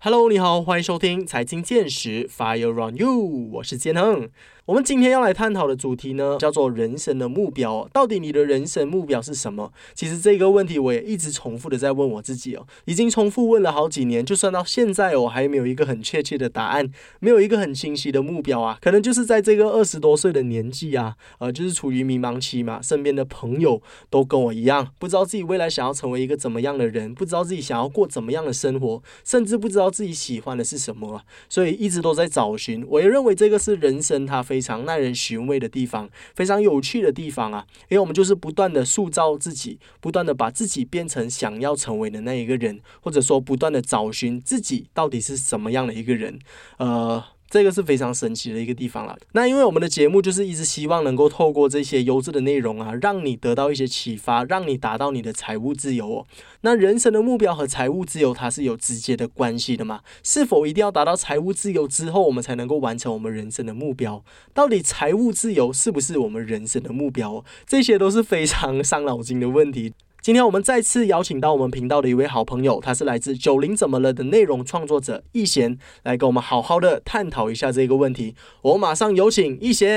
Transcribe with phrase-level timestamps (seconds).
[0.00, 4.30] Hello，你好，欢迎收听财经见识，Fire on you，我是杰能。
[4.68, 7.88] 我们今天要来探讨的主题呢，叫做人生的目标。
[7.90, 9.72] 到底你的人生目标是什么？
[9.94, 18.76] 其实这个问题我也一直重复的在问我自己哦，已经重复问了好几年，就算到现在我还没有一个很确切的答案，没有一个很清晰的目标啊。
[18.82, 22.82] 可能就是在这个二十多岁的年纪啊，呃，就是处于迷茫期嘛。
[22.82, 23.80] 身边的朋友
[24.10, 32.84] 都跟我一样，不知道自己未来想要成为一个怎么样的人，不知道自己想要过怎么样的生活，甚至不知道自己喜欢的是什么，所以一直都在找寻。
[32.86, 34.57] 我也认为这个是人生它非。
[34.58, 37.64] 非常耐人寻味的地方，非常有趣的地方啊！
[37.88, 46.40] 因为我们就是不断的塑造自己，不断的把自己变成想要成为的那一个人，或者说不断的找寻自己到底是什么样的一个人，
[46.78, 47.22] 呃。
[47.50, 49.16] 这个是非常神奇的一个地方了。
[49.32, 56.26] 那因为我们的节目就是一直希望能够透过这些优质的内容啊，让你得到一些启发，让你达到你的财务自由哦。
[56.60, 60.00] 那人生的目标和财务自由它是有直接的关系的嘛？
[60.22, 64.22] 是否一定要达到财务自由之后，我们才能够完成我们人生的目标？
[64.52, 67.44] 到底财务自由是不是我们人生的目标？
[67.66, 69.94] 这些都是非常伤脑筋的问题。
[70.28, 78.34] 今天我们再次邀请到我们频道的一位好朋友，他是来自《九零怎么了》的内容创作者易贤，来跟我们好好的探讨一下这个问题。
[78.60, 79.88] 我马上有请易贤。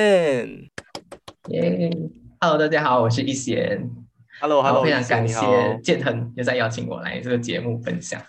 [1.50, 1.90] 耶
[2.40, 3.90] ，Hello，大家好，我是易贤。
[4.40, 5.38] Hello，Hello，非常感谢
[5.84, 8.22] 建恒又在邀请我来这个节目分享。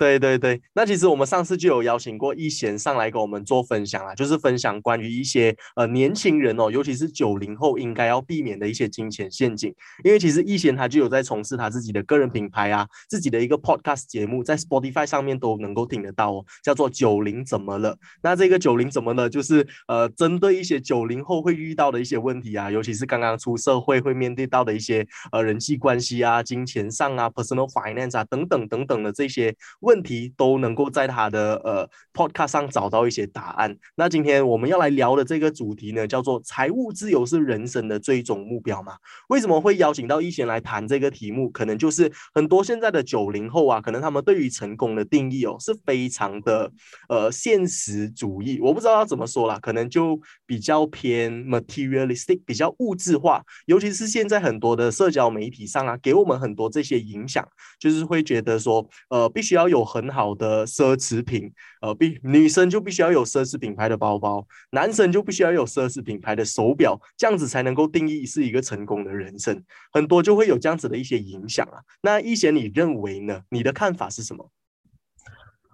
[0.00, 9.74] 对对对，那其实我们上次就有邀请过一贤上来跟我们做分享啦，就是分享关于一些呃年轻人哦，尤其是九零后应该要避免的一些金钱陷阱。
[10.02, 17.94] 因为其实一贤他就有在从事他自己的个人品牌啊，自己的一个 podcast 节目，在 Spotify 上面都能够听得到哦，叫做九零怎么了？
[18.22, 19.28] 那这个九零怎么了？
[19.28, 29.89] 就是呃针对一些九零后会遇到的一些问题啊，尤其是刚刚出社会会面对到的一些呃人际关系啊、金钱上啊、personal finance 啊等等等等的这些问。
[29.90, 33.76] 问题都能够在他的呃 podcast 上找到一些答案。
[33.96, 38.94] 那今天我们要来聊的这个主题呢，叫做财务自由是人生的最终目标嘛？
[39.30, 41.50] 为什么会邀请到一贤来谈这个题目？
[41.50, 46.70] 可能就是很多现在的九零后啊，可能他们对于成功的定义哦，是非常的
[47.08, 48.60] 呃现实主义。
[48.62, 50.16] 我不知道要怎么说啦，可能就
[50.46, 53.42] 比较偏 materialistic，比较物质化。
[53.66, 57.44] 尤其是现在很多的社交媒体上啊，给我们很多这些影响，
[57.80, 59.79] 就是会觉得说，呃，必须要有。
[59.80, 69.62] 有很好的奢侈品，呃，必女生就必须要有奢侈品牌的包包，男生就必须要有奢侈品牌的手表，这样子才能够定义是一个成功的人生。
[69.92, 71.80] 很多就会有这样子的一些影响啊。
[72.02, 73.42] 那一贤，你认为呢？
[73.48, 74.50] 你的看法是什么？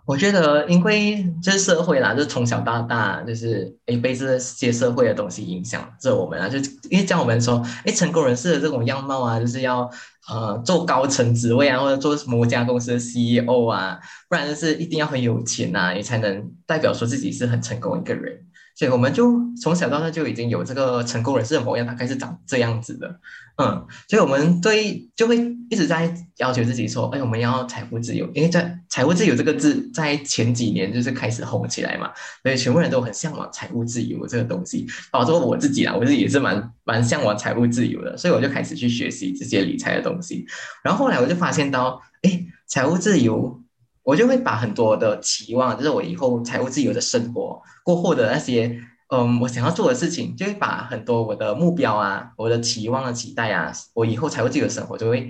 [0.06, 6.59] 我觉得，因为这社会啦，就是从小到大，就是诶被这些社会的东西影响着我们啊，就
[6.89, 9.91] 因为教我们说，诶成功人士的这种样貌啊，就是要
[10.28, 18.47] 呃做高层职位啊，或者做某家公司的 CEO 啊，不然就是一定要很有钱呐，你才能代表说自己是很成功一个人。
[18.77, 23.19] 所以我们就从小到大就已经有这个成功人士的模样，大概是长这样子的，
[23.57, 25.39] 嗯，所以我们对就会
[25.71, 40.47] 一直在要求自己说，哎，我们要财富自由，因为在财务自由这个字在前几年就是开始红起来嘛，所以全部人都很向往财务自由这个东西，包括我自己啊，我自己也是蛮蛮向往财务自由的，所以我就开始去学习这些理财的东西，
[40.85, 43.63] 然后后来我就发现到，哎，财务自由。
[44.06, 55.28] 我就会把很多的期望，就是我以后财务自由的生活过后的那些，嗯，我想要做的事情，就会把很多我的目标啊，我的期望的期待啊，我以后财务自由的生活就会，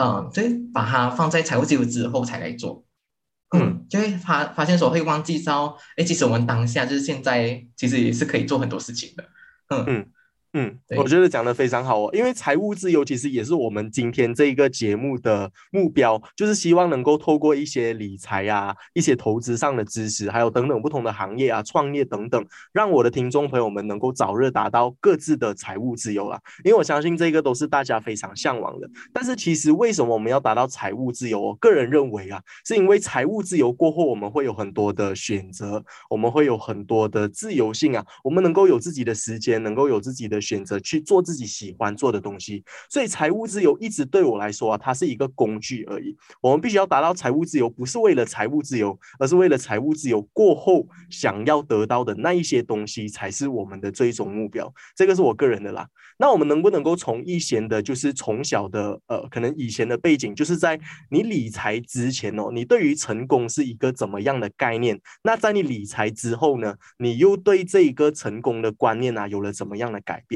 [0.00, 2.82] 嗯，就会把它放在财务自由之后才来做，
[3.54, 9.24] 嗯，就会发发现说会忘记到，哎，其实我们当下就是现在，其实也是可以做很多事情的，
[9.68, 10.06] 嗯嗯。
[10.56, 26.40] 嗯，我觉得讲的非常好哦，因为财务自由其实也是我们今天这一个节目的目标，就是希望能够透过一些理财啊、一些投资上的知识，还有等等不同的行业啊、创业等等，让我的听众朋友们能够早日达到各自的财务自由啦。
[26.62, 28.88] 因为我相信这个都是大家非常向往的。
[29.12, 31.40] 但是其实为什么我们要达到财务自由？
[31.40, 40.43] 我个人认为啊，是因为财务自由过后，我们会有很多的选择，我们会有很多的自由性啊，我们能够有自己的时间，能够有自己的。
[40.44, 46.16] 选择去做自己喜欢做的东西，所以财务自由一直对我来说啊，它是一个工具而已。
[46.40, 54.72] 我们必须要达到财务自由，不是为了财务自由，而是为了财务自由过后想要得到的那一些东西，才是我们的最终目标。
[54.94, 55.88] 这个是我个人的啦。
[56.18, 60.78] 那我们能不能够从一贤的，就是从小的呃，可能以前的背景，就是在
[61.10, 64.98] 你理财之前哦，你对于成功是一个怎么样的概念？
[65.22, 70.33] 那在你理财之后呢，你又对这一个成功的观念啊，有了怎么样的改变？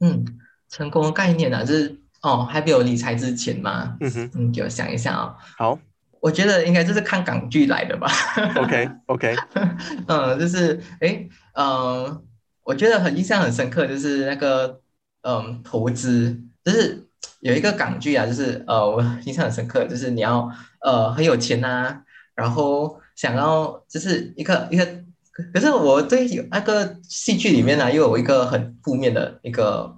[0.00, 0.24] 嗯，
[0.68, 3.96] 成功的概念呢，就是哦，还没有理财之前嘛。
[4.00, 5.36] 嗯哼，嗯，给我想一下啊。
[5.56, 5.78] 好，
[6.20, 8.08] 我觉得应该就是看港剧来的吧。
[8.56, 9.36] OK OK，
[10.08, 12.22] 嗯，就是诶，嗯，
[12.64, 14.80] 我觉得很印象很深刻，就是那个
[15.22, 17.06] 嗯投资，就是
[17.40, 20.50] 有一个港剧啊，就是呃我印象很深刻，就是你要
[20.82, 22.02] 呃很有钱呐、
[22.34, 25.04] 然后想要就是一个一个，
[25.52, 29.94] 可是我对有那个戏剧里面呢、又有一个很负面的一个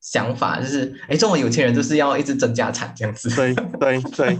[0.00, 3.28] 想法，就是哎，这种有钱人就是要一直增加产这样子。
[3.30, 4.38] 对对对，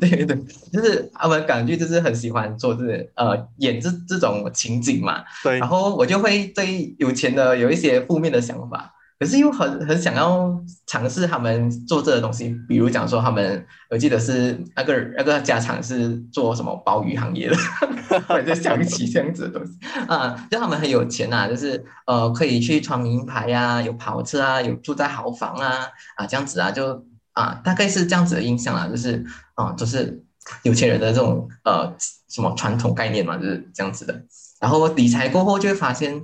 [0.00, 0.38] 对 对，
[0.72, 2.84] 就是他们港剧就是很喜欢做这
[3.16, 5.58] 呃演这这种情景嘛，对。
[5.58, 10.50] 然后我就会对有钱的有一些负面的想法，可是又很很想要
[10.86, 17.56] 尝试他们做这个东西，比如讲说他们，我记得是那个那个家产是做什么鲍鱼行业的，
[18.30, 19.72] 我就想起这样子的东西
[20.08, 29.22] 啊，就他们很有钱啊，就是呃可以去穿名牌呀、有跑车啊，有住在豪房啊啊这样子啊，就啊大概是这样子的印象啊，就是
[29.54, 30.24] 啊就是
[30.62, 31.94] 有钱人的这种呃
[32.30, 34.22] 什么传统概念嘛，就是这样子的。
[34.60, 36.22] 然后理财过后就会发现，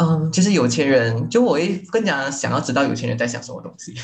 [0.00, 3.94] 嗯，其实有钱人，就我会更加想要知道有钱人在想什么东西。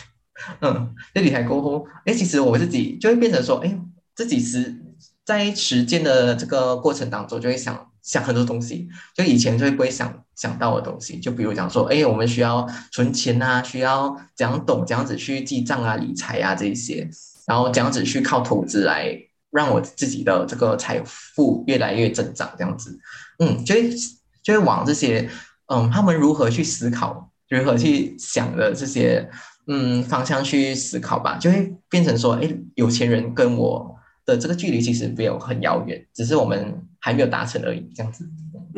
[0.61, 3.81] 嗯，那理财过后，哎，其实我自己就会变成说，哎，
[4.15, 4.77] 自己实
[5.25, 17.09] 在实践的这个过程当中，就会想想很多东西，就以前就会不会想想到的东西，就比如讲说，哎，我们需要存钱啊，需要怎样懂，怎样子去记账啊、理财啊这一些，
[17.47, 19.19] 然后怎样子去靠投资来
[19.51, 22.99] 让我自己的这个财富越来越增长，这样子。
[23.39, 23.91] 嗯，就会
[24.43, 25.29] 就会往这些，
[25.67, 29.29] 嗯，他们如何去思考，如何去想的这些，
[29.67, 38.29] 嗯，方向去思考吧，就会变成说，哎，有钱人跟我的这个距离其实没有很遥远，只是我们还没有达成而已，这样子。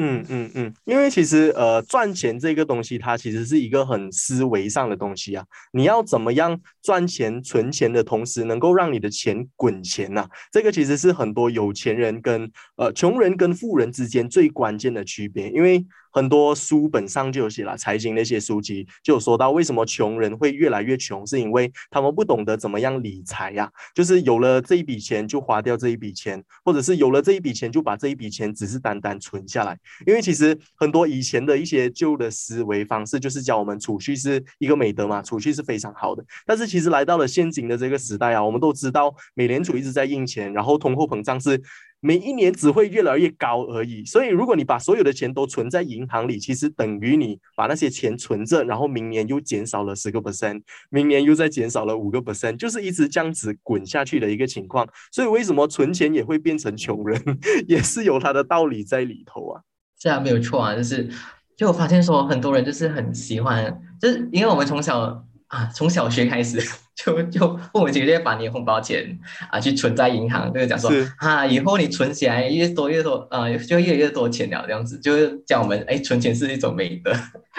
[0.01, 5.45] 嗯嗯嗯，因为其实呃，赚钱这个东西，它其实是一个很思维上的东西啊。
[5.73, 15.51] 你要怎么样赚钱、存钱的同时，能够让你的钱滚钱呐、这个其实是很多有钱人跟呃穷人跟富人之间最关键的区别。
[15.51, 29.79] 因为很多书本上就有写了，财经那些书籍就有说到，为什么穷人会越来越穷，是因为他们不懂得怎么样理财呀、就是有了这一笔钱就花掉这一笔钱，或者是有了这一笔钱就把这一笔钱只是单单存下来。
[30.07, 36.25] 因为其实很多以前的一些旧的思维方式，就是教我们储蓄是一个美德嘛，储蓄是非常好的。
[36.47, 41.61] 但是其实来到了现今的这个时代啊，我们都知道美联储一直在印钱，然后通货膨胀是
[42.01, 44.05] 每一年只会越来越高而已。
[44.05, 54.89] 所以如果你把所有的钱都存在银行里，其实等于你把那些钱存着，然后明年又减少了十个 percent，明年又再减少了五个 percent，就是一直这样子滚下去的一个情况。
[55.11, 57.21] 所以为什么存钱也会变成穷人，
[57.67, 59.63] 也是有它的道理在里头啊。
[60.01, 61.09] 是啊，没有错啊，就是
[61.57, 66.63] 就我发现说很多人就是很喜欢，就是因为我们从小啊从小学开始
[66.95, 69.19] 就就父母亲就会把你的红包钱
[69.51, 77.13] 啊去存在银行，就是讲说啊以后你存起来越多越多啊就越来越多钱了这样子，就是教我们哎存钱是一种美德，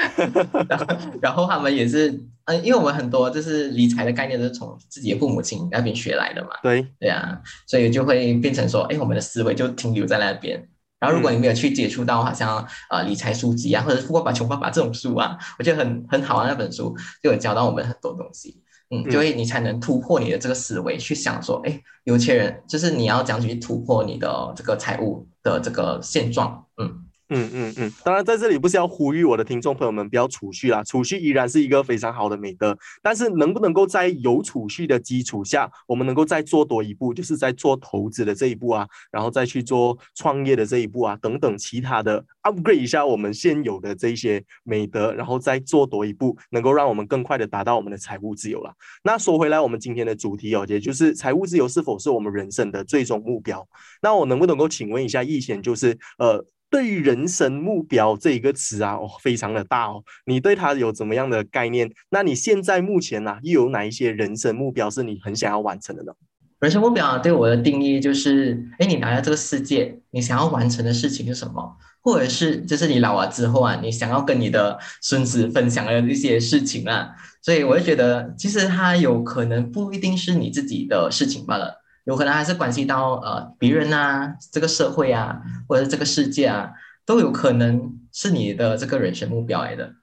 [0.69, 0.85] 然后
[1.21, 10.67] 然后他们也是嗯、呃因为我们很多就是理财的概念都是从自己的父母亲那边学来的嘛，对，对啊，所以就会变成说，哎，我们的思维就停留在那边。
[10.99, 18.61] 然后，如果你没有去接触到好像呃理财书籍啊，或者是《富爸爸穷爸爸》这种书啊，我觉得很很好啊，那本书就有教到我们很多东西。
[18.91, 26.65] 嗯，嗯就会你才能突破你的这个思维，去想说，哎，有钱人就是你要怎样去突破你的这个财务的这个现状。
[26.81, 48.73] 嗯，嗯嗯嗯，当然在这里不是要呼吁我的听众朋友们不要储蓄啦，储蓄依然是一个非常好的美德，但是能不能够在有储蓄的基础下，我们能够再做多一步，就是在做投资的这一步啊，然后再去做创业的这一步啊，等等其他的 upgrade 一下我们现有的这一些美德，然后再做多一步，能够让我们更快的达到我们的财务自由了。
[49.03, 53.67] 那说回来，我们今天的主题哦，也就是财务自由是否是我们人生的最终目标？
[54.01, 56.43] 那我能不能够请问一下易贤，就是呃。
[56.69, 60.03] 对于人生目标这一个词啊，哦，非常的大哦。
[60.25, 61.91] 你对它有怎么样的概念？
[62.09, 66.13] 那你现在目前呢、又有哪一些人生目标是你很想要完成的呢？
[66.59, 71.77] 人生目标对我的定义就是，哎，你来到这个世界，你想要完成的事情是什么？
[72.01, 77.09] 或者是就是你老了之后啊，你想要跟你的孙子分享的一些事情啊。
[77.41, 81.78] 所以我就觉得，其实它有可能不一定是你自己的事情罢了，
[82.09, 86.71] 有可能还是关系到呃别人啊、这个社会啊，或者这个世界啊，
[87.05, 89.93] 都有可能是你的这个人生目标来的。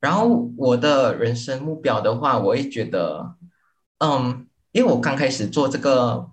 [0.00, 3.36] 然后我的人生目标的话，我也觉得，
[3.98, 6.28] 嗯，因为我刚开始做这个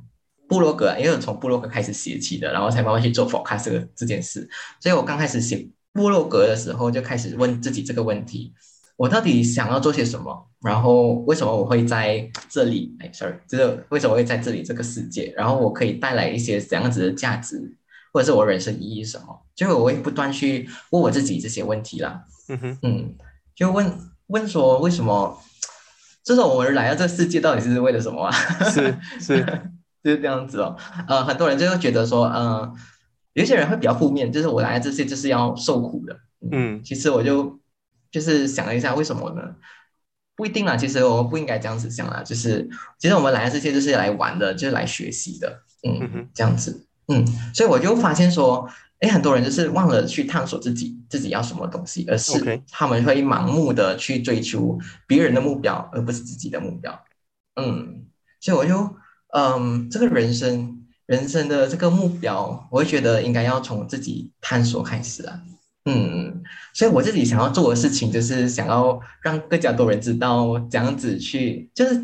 [0.48, 8.51] 布洛格啊，因为从布洛格开始写起的，然后才慢慢去做 forecast 这个这件事，所以我刚开始写布洛格的时候就开始问自己这个问题：
[8.95, 10.50] 我到底想要做些什么？
[10.62, 12.95] 然后为什么我会在这里？
[13.00, 15.33] 哎，sorry，就是为什么会在这里这个世界？
[15.35, 17.75] 然后我可以带来一些怎样子的价值，
[18.13, 19.45] 或者是我人生意义什么？
[19.55, 22.23] 就我会不断去问我自己这些问题啦。
[22.50, 23.15] 嗯哼，嗯，
[23.55, 23.97] 就问
[24.27, 25.38] 问说为什么？
[26.23, 28.31] 就是我们来到这个世界到底是为了什么啊？
[28.69, 29.43] 是是，
[30.01, 30.77] 就是这样子哦。
[31.05, 32.73] 呃，很多人就会觉得说，嗯，
[33.33, 36.17] 有些人会比较负面，就是我来这些就是要受苦的。
[36.50, 37.59] 嗯，其实我就
[38.13, 39.41] 就是想了一下，为什么呢？
[40.38, 42.24] 不一定啦，其实我们不应该这样子想啊。
[42.24, 45.63] 就是其实我们来这些就是来玩的，就是来学习的。
[45.86, 46.88] 嗯，这样子。
[47.10, 48.70] 嗯，所以我就发现说。
[49.00, 56.98] 哎，很多人就是忘了去探索自己自己要什么东西，而是他们会盲目的去追求别人的目标，而不是自己的目标。
[57.55, 58.05] 嗯，
[58.39, 58.96] 所以我就，
[59.34, 65.41] 嗯，这个人生人生的这个目标，我会觉得应该要从自己探索开始啊。
[65.86, 72.02] 嗯，所以我自己想要做的事情，就是想要让更加多人知道，这样子去，就是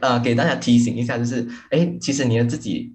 [0.00, 2.94] 呃，给大家提醒一下，就是，哎，其实你的自己。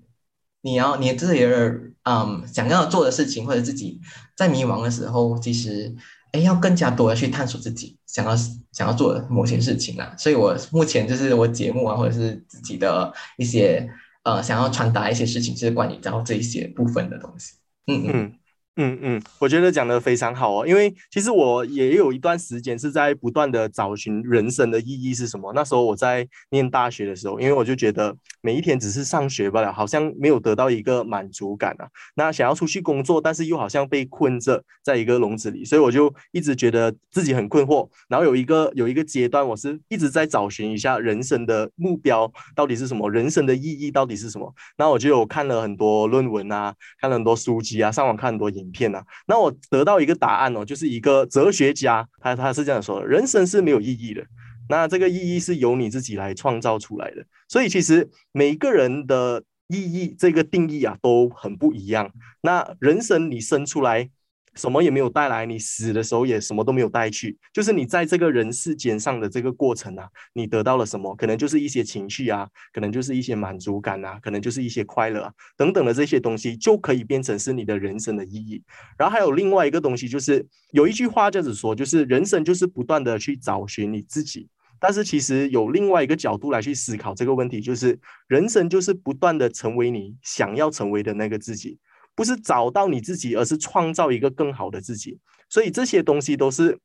[0.65, 4.00] 你要你自己的嗯想要做的事情，或者自己
[4.34, 5.94] 在迷茫的时候，其实
[6.32, 8.34] 哎要更加多的去探索自己想要
[8.72, 10.15] 想要做的某些事情啊。
[10.18, 13.86] 所以我目前就是我节目啊，或者是自己的一些
[14.24, 17.56] 呃想要传达一些事情，就是关于到这一些部分的东西。
[17.88, 18.34] 嗯嗯。
[18.75, 25.53] 嗯嗯，我觉得讲的非常好哦，因为其实我也有一段时间是在不断的找寻人生的意义是什么。
[25.53, 31.88] 那时候我在念大学的时候，因为我就觉得每一天只是上学罢了，好像没有得到一个满足感啊。
[32.15, 37.88] 那想要出去工作，但是又好像被困着在一个笼子里，所以我就一直觉得自己很困惑。
[38.08, 44.51] 然后有一个有一个阶段，我是一直在找寻一下人生的目标到底是什么，人生的意义到底是什么。
[44.80, 48.62] 那我就有看了很多论文啊，看了很多书籍啊，上网看很多影。
[48.63, 49.03] 影片呢？
[49.27, 54.25] 那我得到一个答案哦，就是一个哲学家，他他是这样说的：人生是没有意义的，
[54.70, 57.25] 那这个意义是由你自己来创造出来的。
[57.48, 62.12] 所以其实每个人的意义这个定义啊都很不一样。
[62.41, 64.10] 那人生你生出来。
[64.55, 67.38] 什么也没有带来，你死的时候也什么都没有带去。
[67.51, 71.15] 就是你在这个人世间上的这个过程啊，你得到了什么？
[71.15, 78.62] 可能就是一些情绪啊，可能就是一些满足感啊，可能就是一些快乐啊等等的这些东西，就可以变成是你的人生的意义。
[78.98, 84.50] 然后还有另外一个东西，就是有一句话这样子说，就是人生就是不断的去找寻你自己。
[84.79, 91.79] 但是其实有另外一个角度来去思考这个问题，就是人生就是不断的成为你想要成为的那个自己。
[92.15, 95.20] 不是找到你自己，而是创造一个更好的自己。
[95.50, 96.77] 所以这些东西都是，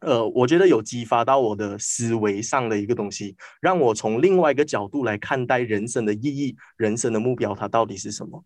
[0.00, 8.44] 呃，我觉得有激发到我的思维上的一个东西，让我从另外一个角度来看待人生的意义、人生的目标，它到底是什么？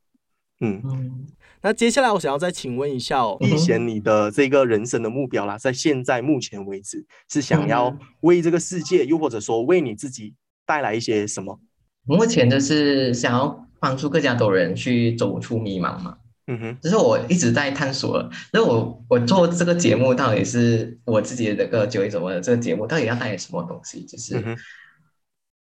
[0.60, 1.26] 嗯，
[1.62, 11.60] 那接下来我想要再请问一下哦，易贤，你的这个人生的目标啦，在现在目前为止是想要为这个世界，又或者说为你自己带来一些什么？
[12.04, 13.65] 目前就是想要。
[13.78, 16.16] 帮助更加多人去走出迷茫嘛，
[16.46, 18.28] 嗯哼，就是我一直在探索。
[18.52, 24.04] 那我我做这个节目到底是我自己的这个九一什么的这个节目到底要带来什么东西？
[24.04, 24.42] 就是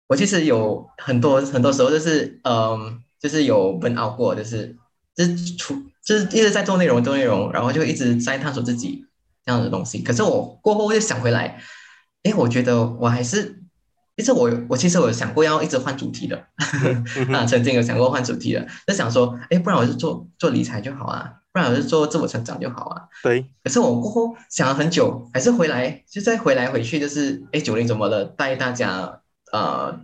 [0.07, 4.75] 我其实有很多很多时候就是嗯，就是有奔熬过，就是
[5.15, 9.05] 就是出就是一直在做内容做内容，然后就一直在探索自己
[9.45, 10.01] 这样的东西。
[10.01, 11.61] 可是我过后又想回来，
[12.23, 13.60] 哎，我觉得我还是。
[14.17, 16.37] 其实我我其实我有想过要一直换主题的，
[17.33, 23.01] 啊，曾经有想过换主题的，就想说，哎，不然我就做做理财就好啊，不然我就做自我成长就好啊。
[23.23, 23.45] 对。
[23.63, 28.25] 可是我过后想了很久，还是回来，就再回来回去，就是，哎，九零怎么了？
[28.25, 29.99] 带大家，呃，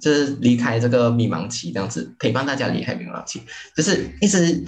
[0.00, 3.42] 就是离开这个迷茫期，这样子陪伴大家离开迷茫期，
[3.76, 4.64] 就是一直，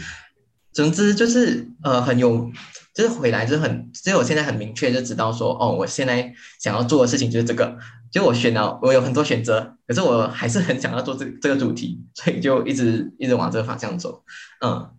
[0.72, 2.50] 总之就是，呃，很有。
[2.94, 7.74] 就是回来就很，所以我现在很明确就知道说，哦，我现在想要做的事情就是这个。
[8.12, 14.22] 就我选了，我有很多选择，可是我还是很想要做这这个主题，所以就一直一直往这个方向走。
[14.60, 14.90] 嗯，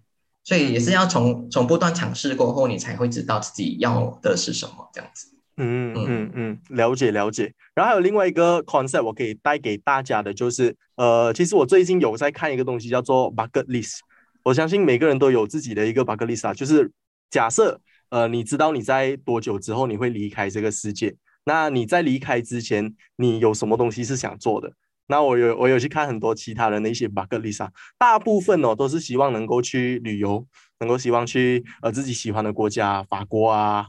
[0.44, 5.28] 所以也是要从从不断尝试过后，你才会知道自己要的是什么这样子。
[5.58, 7.54] 嗯嗯嗯，了解了解。
[7.76, 14.00] 然后还有另外一个 concept，我可以带给大家的就是，呃，其实我最近有在看一个东西叫做 bucket list。
[14.44, 16.92] 我相信每个人都有自己的一个 bucket list 啊，就是。
[17.30, 21.16] 假设呃，你知道你在多久之后你会离开这个世界？
[21.46, 24.74] 那你在离开之前，你有什么东西是想做的？
[25.08, 30.48] 那我有我有去看很多其他人的一些 bucket list，大部分哦都是希望能够去旅游，
[30.80, 33.86] 能够希望去呃自己喜欢的国家，法国啊，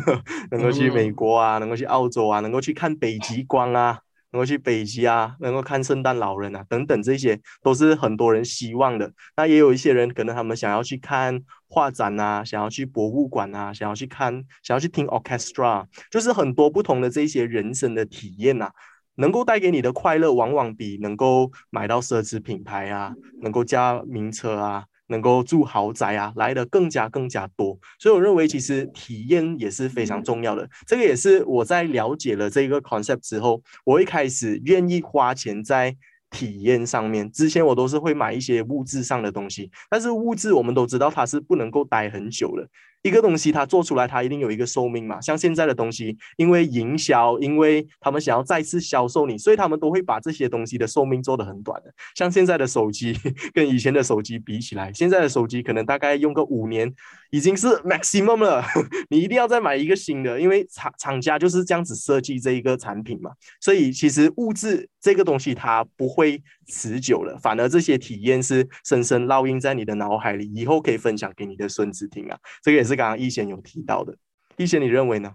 [0.50, 4.00] 能够去美国啊，能够去澳洲啊，能够去看北极光啊。
[4.34, 9.10] 能够去北极啊，能够看圣诞老人啊，等等，这些都是很多人希望的。
[9.36, 18.72] 那也有一些人可能他们想要去看画展啊，想要去博物馆啊，想要去看，想要去听 orchestra，就是很多不同的这些人生的体验呐。
[19.16, 24.84] 能够带给你的快乐，往往比能够买到奢侈品牌啊，能够加名车啊。
[25.08, 30.68] 能够住豪宅啊，来的更加更加多，所以我认为其实体验也是非常重要的。
[30.86, 35.94] 这个也是我在了解了这个 concept 之后，我一开始愿意花钱在
[36.30, 37.30] 体验上面。
[37.30, 42.66] 之前我都是会买一些物质上的东西，但是物质我们都知道它是不能够待很久的。
[43.04, 45.20] 一个东西它做出来，它一定有一个寿命嘛。
[45.20, 51.92] 像现在的东西，因为营销，因为他们想要再次销售你，所以他们都会把这些东西的寿命做得很短的。
[52.14, 53.14] 像现在的手机
[53.52, 56.90] 跟以前的手机比起来，现在的手机可能大概用个五年，
[57.30, 58.64] 已经是 maximum 了。
[59.10, 63.32] 你一定要再买一个新的，因为厂厂家就是这样子设计这一个产品嘛。
[63.60, 72.38] 所以其实物质这个东西它不会持久了，反而这些体验是深深烙印在你的脑海里，以后可以分享给你的孙子听啊。
[72.62, 72.93] 这个也是。
[72.96, 74.14] 刚刚易贤有提到的，
[74.56, 75.32] 一贤，你认为呢？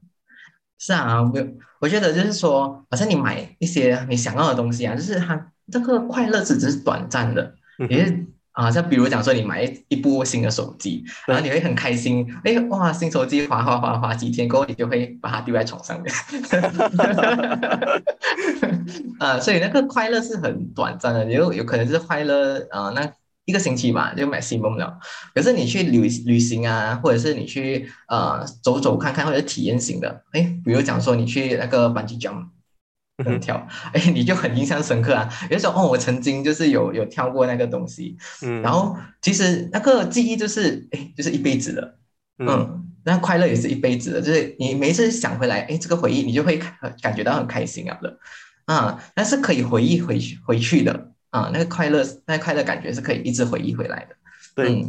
[0.81, 1.33] 是啊，我
[1.81, 7.53] 我觉得就是说，好像你买一些你想要的东西啊，就是它这个快乐只是短暂的，
[7.89, 16.15] 也是啊，像比如讲说你买一部新的手机，然后你会很开心，哎哇，新手机滑滑滑滑几天过后，你就会把它丢在床上面
[19.19, 23.11] 啊，所以那个快乐是很短暂的，有有可能是快乐啊那。
[23.49, 24.99] 一个星期吧，就买新梦了。
[25.33, 32.51] 可是你去旅旅行啊，或者是你去呃走走看看，或者体验型的，哎，比如讲说你去那个班级讲
[33.41, 35.27] 跳，哎，你就很印象深刻啊。
[35.49, 41.95] 有时候哦，我曾经就是有有跳过那个东西，嗯，然后其实那个记忆就是哎，就是一辈子的，
[42.37, 46.61] 嗯，那快乐也是一辈子的，就是你每一次想回来，哎，这个回忆你就会
[47.01, 48.17] 感觉到很开心啊的，
[48.65, 51.11] 啊，但是可以回忆回去回去的。
[51.29, 54.15] 啊，那个快乐，那个快乐感觉是可以一直回忆回来的。
[54.55, 54.85] 对，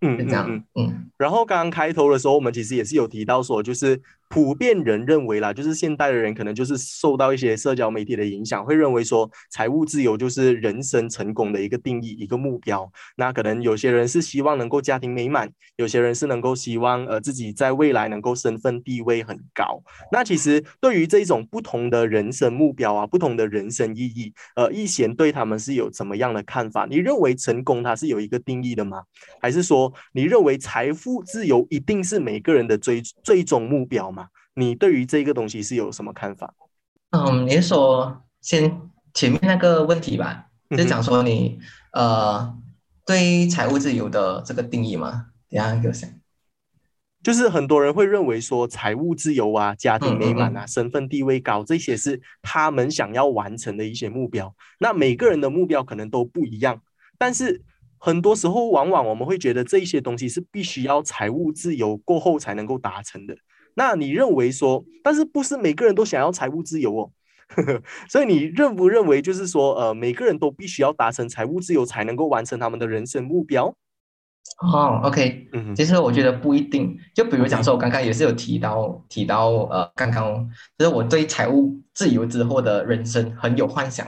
[0.00, 1.10] 嗯，这样，嗯。
[1.16, 4.00] 然后刚刚开头的时候，我们其实也是有提到说，就是。
[4.32, 12.90] 普遍人认为啦，就是现代的人可能就是受到一些社交媒体的影响，会认为说财务自由就是人生成功的一个定义、一个目标。
[13.16, 19.82] 那可能有些人是希望能够家庭美满，有些人是能够希望呃自己在未来能够身份地位很高。
[20.10, 26.86] 那其实对于这种不同的人生目标啊，不同的人生意义，呃，易贤对他们是有怎么样的看法？
[26.88, 29.02] 你认为成功它是有一个定义的吗？
[29.42, 34.21] 还是说你认为财富自由一定是每个人的最最终目标吗？
[34.54, 36.54] 你对于这个东西是有什么看法？
[37.10, 41.58] 嗯，你说先前面那个问题吧，就讲说你
[41.92, 42.56] 呃
[43.06, 46.08] 对财务自由的这个定义嘛，等下给我想。
[47.22, 54.52] 就是很多人会认为说财务自由啊、家庭美满啊、身份地位高这些是他们想要完成的一些目标。
[54.80, 56.82] 那每个人的目标可能都不一样，
[57.16, 57.62] 但是
[57.98, 63.36] 很多时候往往我们会觉得这些东西是必须要财务自由过后才能够达成的。
[63.74, 67.10] 那你认为说，但是不是每个人都想要财务自由哦？
[68.08, 73.74] 所以你认不认为就是说，呃，每个人都必须要达成财务自由才能够完成他们的人生目标？
[74.60, 76.96] 哦，OK，嗯，其实我觉得不一定。
[77.14, 84.06] 就比如讲说，我刚刚也是有提到提到，呃，刚刚就是我对财务自由之后的人生很有幻想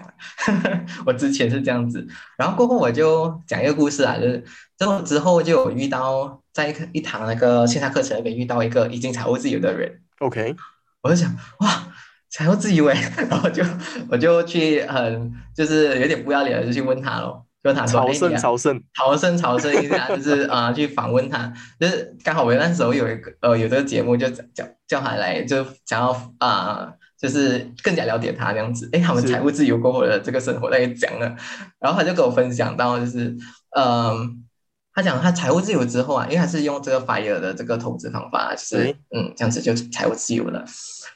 [1.05, 2.07] 我之前是这样子，
[2.38, 4.44] 然后过后我就讲一个故事啊，就是
[4.79, 10.01] 之后之后就有遇到在一一堂那个线下课程里面遇到一个已经财务自由的人。
[10.20, 10.55] OK，
[11.03, 11.88] 我就想哇，
[12.31, 12.94] 财务自由哎，
[13.29, 13.64] 然后就
[14.09, 17.44] 我就去很就是有点不要脸的就去问他咯。
[17.64, 21.50] 跟他说，朝圣朝圣朝圣朝圣一下， 就是啊，去访问他，
[21.81, 28.87] 就是刚好我那时候有一个呃有这个节目，就叫叫他来，就想要啊，就是更加了解他这样子。
[28.92, 31.35] 哎，他们财务自由过后的这个生活，他也讲了，
[31.81, 33.35] 然后他就跟我分享到，就是
[33.74, 34.44] 嗯，
[34.92, 40.62] 他讲他财务自由之后啊，因为他是用这个 Fire 的这个投资方法，就是嗯这样子就财务自由了。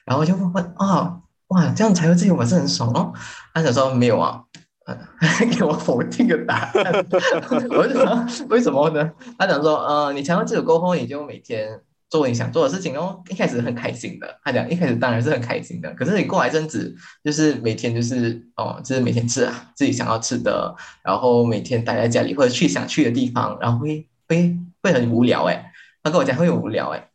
[0.07, 3.13] 然后就问问啊，哇，这样财务自由我是很爽哦。
[3.53, 4.45] 他想说没有啊。
[5.51, 7.07] 给我否定的答案，
[7.71, 9.11] 我就说为什么呢？
[9.39, 13.23] 他讲说，呃，你强调自由过后，你就每天做你想做的事情哦。
[13.29, 25.71] 一开始很开心的，他讲一开始当然是很开心的，可是你过来一阵子，就是每天就是哦，就是每天吃啊自己想要吃的，然后每天待在家里或者去想去的地方，然后会会会很无聊哎。
[26.03, 27.08] 他跟我讲会很无聊哎。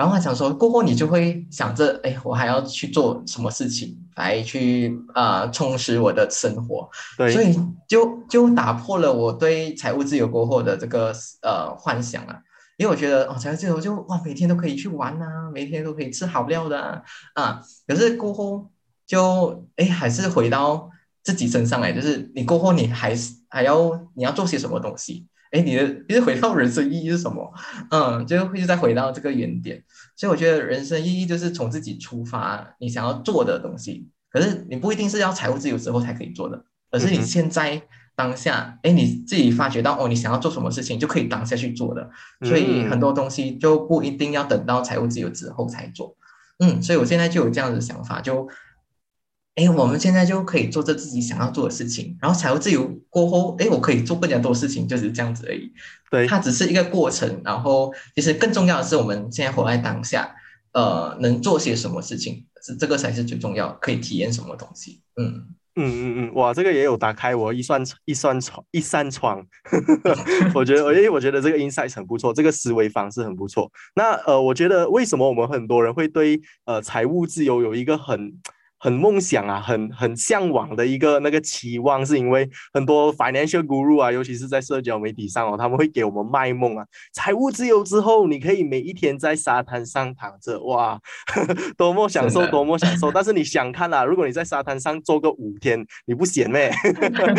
[0.00, 7.54] 然后他想说，过后你就会想着，哎，我还要去做什么事情来去啊充实我的生活，对，所以
[7.86, 12.40] 就就打破了我对财务自由过后的这个呃幻想啊，
[12.78, 17.02] 因为我觉得哦，财务自由就哇，每天都可以去玩啊，每天都可以吃好料的
[17.34, 18.70] 啊，可是过后
[19.06, 20.88] 就哎还是回到
[21.22, 25.26] 自己身上来，就是你过后你还是还要你要做些什么东西？
[25.50, 27.52] 哎，你的就是回到人生意义是什么？
[27.90, 29.82] 嗯，就会再回到这个原点。
[30.16, 34.08] 所以我觉得人生意义就是从自己出发，你想要做的东西。
[34.30, 37.82] 可是你不一定是要财务自由之后才可以做的，而是你现在
[38.14, 42.08] 当下，哎，你自己发觉到哦，你想要做什么事情就可以当下去做的。
[42.42, 46.16] 所以很多东西就不一定要等到财务自由之后才做。
[46.60, 48.48] 嗯，所以我现在就有这样的想法，就。
[49.60, 55.70] 哎，我们现在就可以做着自己想要做的事情，然后财务自由过后，哎，我可以做更加多事情，就是这样子而已。
[56.10, 60.34] 对，它只是一个过程，然后其实更重要的是我们现在活在当下，
[60.72, 65.02] 呃，能做些什么事情，是这个才是最重要，可以体验什么东西。
[65.16, 65.44] 嗯
[65.76, 69.44] 嗯嗯嗯，哇，这个也有打开我一扇一扇窗一扇窗，
[70.54, 73.70] 我觉得，哎，我觉得这个 insight 很不错，这个思维方式很不错。
[73.94, 78.32] 那呃，我觉得为什么我们很多人会对呃财务自由有一个很
[78.80, 86.86] 很梦想啊，很很向往的一个那个期望，是因为很多 financial guru 啊，尤其是在社交媒体上哦，他们会给我们卖梦啊。
[87.12, 90.98] 财务自由之后，你可以每一天在沙滩上躺着，哇，
[91.76, 93.12] 多么享受，多么享受。
[93.12, 96.72] 但是你想看啊，如果你在沙滩上坐个五天，你不嫌咩？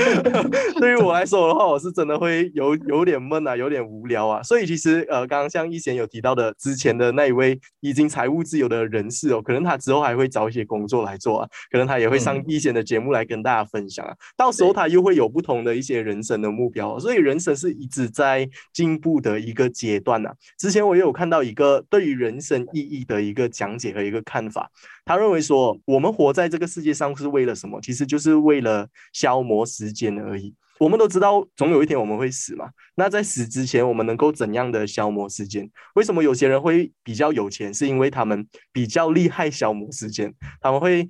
[0.80, 4.44] 对于我来说的话，我是真的会有有点闷啊，有点无聊啊。
[4.44, 11.31] 所以其实呃，刚刚像一贤有提到的，之前的那一位已经财务自由的人士哦，可能他之后还会找一些工作来做。
[11.70, 20.34] 可能他也会上一些的节目来跟大家分享啊，到时候他又会有不同的一些人生的目标，所以人生是一直在进步的一个阶段呐。
[20.58, 24.70] 之前我也有看到一个对于人生意义的一个讲解和一个看法，
[25.06, 27.80] 他认为说我们活在这个世界上是为了什么？
[27.82, 30.54] 其实就是为了消磨时间而已。
[30.82, 32.67] 我们都知道，总有一天我们会死嘛。
[32.96, 35.70] 那在死之前，我们能够怎样的消磨时间？
[35.94, 37.72] 为什么有些人会比较有钱？
[37.72, 41.08] 是因为他们比较厉害消磨时间，他们会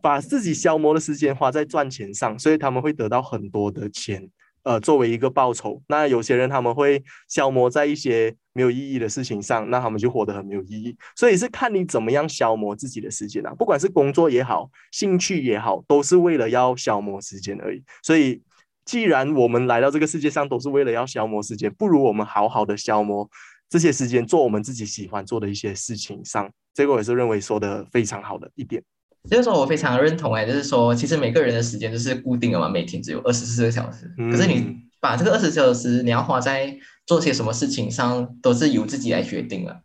[0.00, 4.30] 把自己消磨的时间花在赚钱上，所以他们会得到很多的钱，
[4.62, 5.82] 呃，作为一个报酬。
[5.88, 10.96] 那有些人他们会消磨在一些没有意义的事情上，那他们就活得很没有意义。
[11.16, 17.82] 所以是看你怎么样消磨自己的时间啊，不管是工作也好，兴趣也好，都是为了要消磨时间而已。
[18.04, 18.40] 所以。
[18.84, 23.28] 既然我们来到这个世界上都是为了要消磨时间，不如我们好好的消磨
[23.68, 26.50] 这些时间，做我们自己喜欢做的一些事情上。
[26.74, 28.82] 这个我也是认为说的非常好的一点。
[29.30, 34.12] 就是说我非常认同哎，就是说其实每个人的时间都是固定的嘛，每天只有二十四个小时。
[34.16, 39.80] 可是你把这个二十四小时你要花在做些什么事情上，都是由自己来决定了。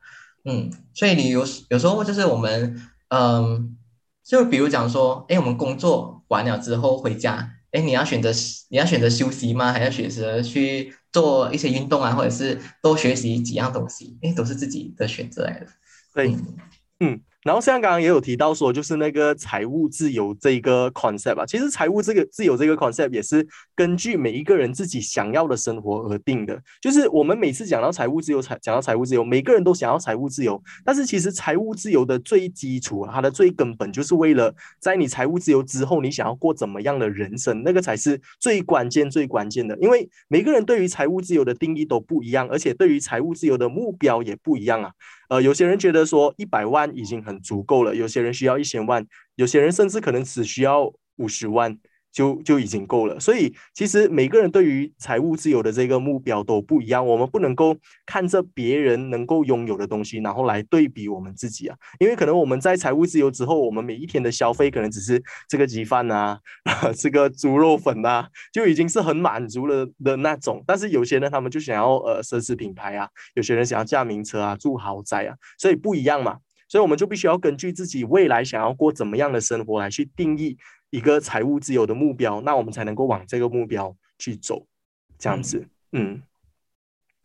[0.45, 3.77] 嗯，所以你有有时候就是我们嗯，
[4.23, 7.51] 就比如讲说，哎，我们工作完了之后回家。
[7.71, 8.31] 哎，你要选择
[8.69, 9.71] 你要选择休息吗？
[9.73, 14.17] 还要选择去做一些运动啊，或者是多学习几样东西？
[14.21, 15.67] 哎，都是自己的选择来的。
[16.13, 16.35] 对，
[16.99, 17.21] 嗯。
[17.47, 26.61] 然后像刚刚也有提到说，就是那个财务自由这一个 concept 啊，其实财务这个自由这个 concept 也是根据每一个人自己想要的生活而定的。
[26.81, 39.77] 就是我们每次讲到财务自由，财讲到财务自由，每个人都想要财务自由，但是其实财务自由的最基础，它的最根本，就是为了在你财务自由之后，你想要过怎么样的人生，那个才是最关键、最关键的。
[39.79, 44.91] 因为每个人对于财务自由的定义都不一样，而且对于财务自由的目标也不一样啊。
[45.29, 51.77] 呃，有些人觉得说一百万已经很足够了，有些人需要一千万，有些人甚至可能只需要五十万。
[52.09, 57.05] 就就已经够了，所以其实每个人对于财务自由的这个目标都不一样。
[57.05, 61.77] 我们不能够看着别人能够拥有的东西，然后来对比我们自己啊。
[61.99, 66.39] 因为可能我们在财务自由之后，我们每一天的消费可能只是这个鸡饭呐，
[66.97, 70.63] 这个猪肉粉呐，就已经是很满足了的那种。
[70.65, 76.37] 但是有些人他们就想要呃奢侈品牌啊，有些人想要驾名车啊，住豪宅啊，所以不一样嘛。
[76.67, 80.57] 所以我们就必须要根据自己未来想要过怎么样的生活来去定义。
[80.89, 84.65] 一个财务自由的目标，那我们才能够往这个目标去走，
[85.19, 85.67] 这样子。
[85.91, 86.21] 嗯，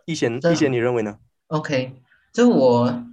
[0.05, 1.93] 一贤，一贤，你认为呢？OK，
[2.33, 3.05] 就我，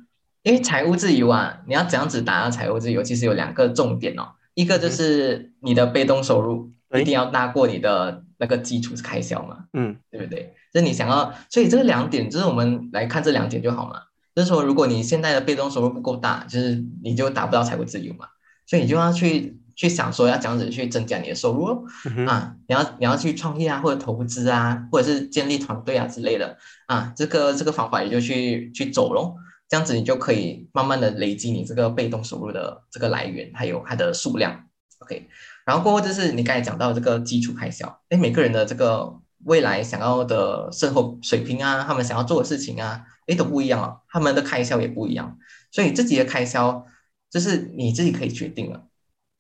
[0.42, 3.04] 因为财务自由啊，你要怎样子达到财务自由？
[3.04, 10.56] 其实有两个重点哦，一个就是你的被动收入一定要大过你的那个基础开销嘛，嗯，对不对？
[10.74, 14.02] 就是你想要，所以这两点就是我们来看这两点就好嘛。
[14.40, 18.28] 就是说，如果你现在的被动收入不够大，就是你就达不到财务自由嘛，
[18.66, 19.58] 所以你就要去。
[19.80, 21.84] 去想说要这样子去增加你的收入哦，
[22.28, 26.58] 啊，你要你要去创业啊，或者投资啊，或者是建立团队啊之类的。
[26.88, 29.36] 啊，这个这个方法也就去去走咯，
[29.70, 34.66] 这样子你就可以慢慢的累积你这个被动收入的这个来源，还有它的数量
[34.98, 35.30] ，OK，
[35.66, 39.14] 然后过后就是你刚才讲到这个基础开销，哎，每个人的这个
[39.46, 45.38] 未来想要的生活水平啊，他们想要做的事情啊，哎都不一样哦，他们的开销也不一样，
[45.72, 46.86] 所以自己的开销
[47.30, 48.84] 就是你自己可以决定了。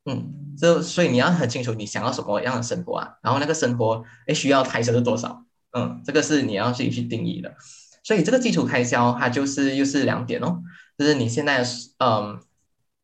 [0.06, 7.54] 嗯，就所以你要很清楚你想要什么样的生活啊，然后那个生活哎需要开销是多少，嗯，这个是你要自己去定义的。
[8.04, 10.64] 所以这个基础开销它就是又是两点哦，
[10.98, 11.64] 就是你现在
[12.00, 12.40] 嗯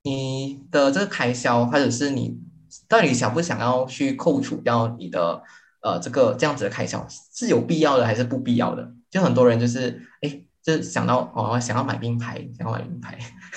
[0.04, 2.40] 你的这个开销，或者是你
[2.88, 5.44] 到底想不想要去扣除掉你的
[5.86, 8.92] 呃这个这样子的开销是有必要的还是不必要的？
[9.10, 10.42] 就很多人就是哎。
[10.66, 13.16] 就想到哦，想要买名牌，想要买名牌，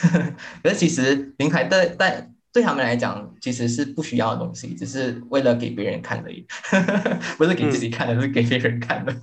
[0.62, 6.46] 可是其实名牌对对对他们来讲，其实是不需要的东西，只是为了给别人看而已，
[7.38, 9.16] 不是给自己看的，是给别人看的。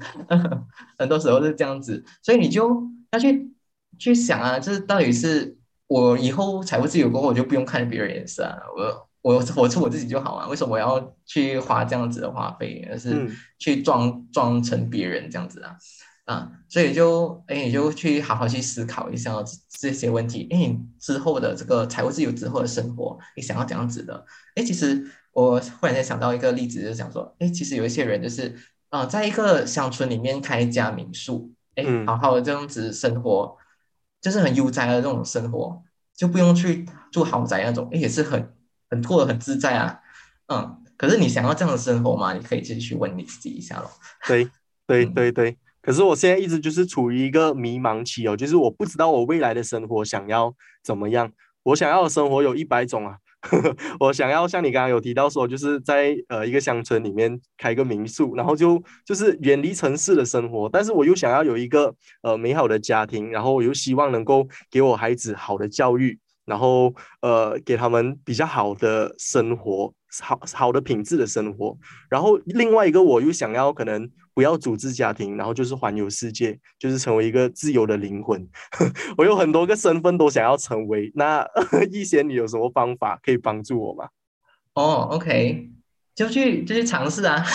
[0.97, 3.51] 很多时候是这样子，所以你就要去
[3.99, 15.75] 去想啊，就是到底是我以后财务自由过后，我就不用看别人脸色啊，我我我做我自己就好啊，为什么我要去花这样子的花费，而是去装装成别人这样子啊？
[16.25, 19.33] 啊，所以就哎，你就去好好去思考一下
[19.67, 20.47] 这些问题。
[20.51, 24.23] 哎，之后的这个财务自由之后的生活，你想要怎样子的？
[24.53, 28.55] 哎，其实我忽然间想到一个例子，就是想说，哎，其实有一些人就是
[28.89, 33.57] 啊，在一个乡村里面开一家民宿，哎，好好的这样子生活，
[34.21, 35.81] 就是很悠哉的这种生活，
[36.15, 38.53] 就不用去住豪宅那种，哎，也是很
[38.95, 39.99] 很过得很自在啊。
[40.47, 42.33] 嗯，可是你想要这样的生活吗？
[42.33, 43.89] 你可以自己去问你自己一下咯。
[44.27, 44.47] 对，
[44.87, 45.57] 对，对，对。
[45.81, 50.53] 可是我现在一直就是处于一个迷茫期哦，就是我不知道我未来的生活想要
[50.83, 51.31] 怎么样。
[51.63, 53.17] 我想要的生活有一百种啊，
[53.99, 60.69] 我想要像你刚刚有提到说，就是在呃一个乡村里面开个民宿，然后就就是远离城市的生活。
[60.71, 69.93] 但是我又想要有一个呃美好的家庭，然后我又希望能够给我孩子好的教育，然后呃给他们比较好的生活。
[70.21, 71.77] 好好的品质的生活，
[72.09, 78.47] 然后另外一个我又想要可能不要组织家庭，然后就是环游世界，就是成为一个自由的灵魂。
[79.17, 81.11] 我有很多个身份都想要成为。
[81.15, 81.45] 那
[81.91, 84.07] 易贤， 你有什么方法可以帮助我吗？
[84.75, 85.69] 哦，OK，
[86.15, 87.45] 就去就去尝试啊。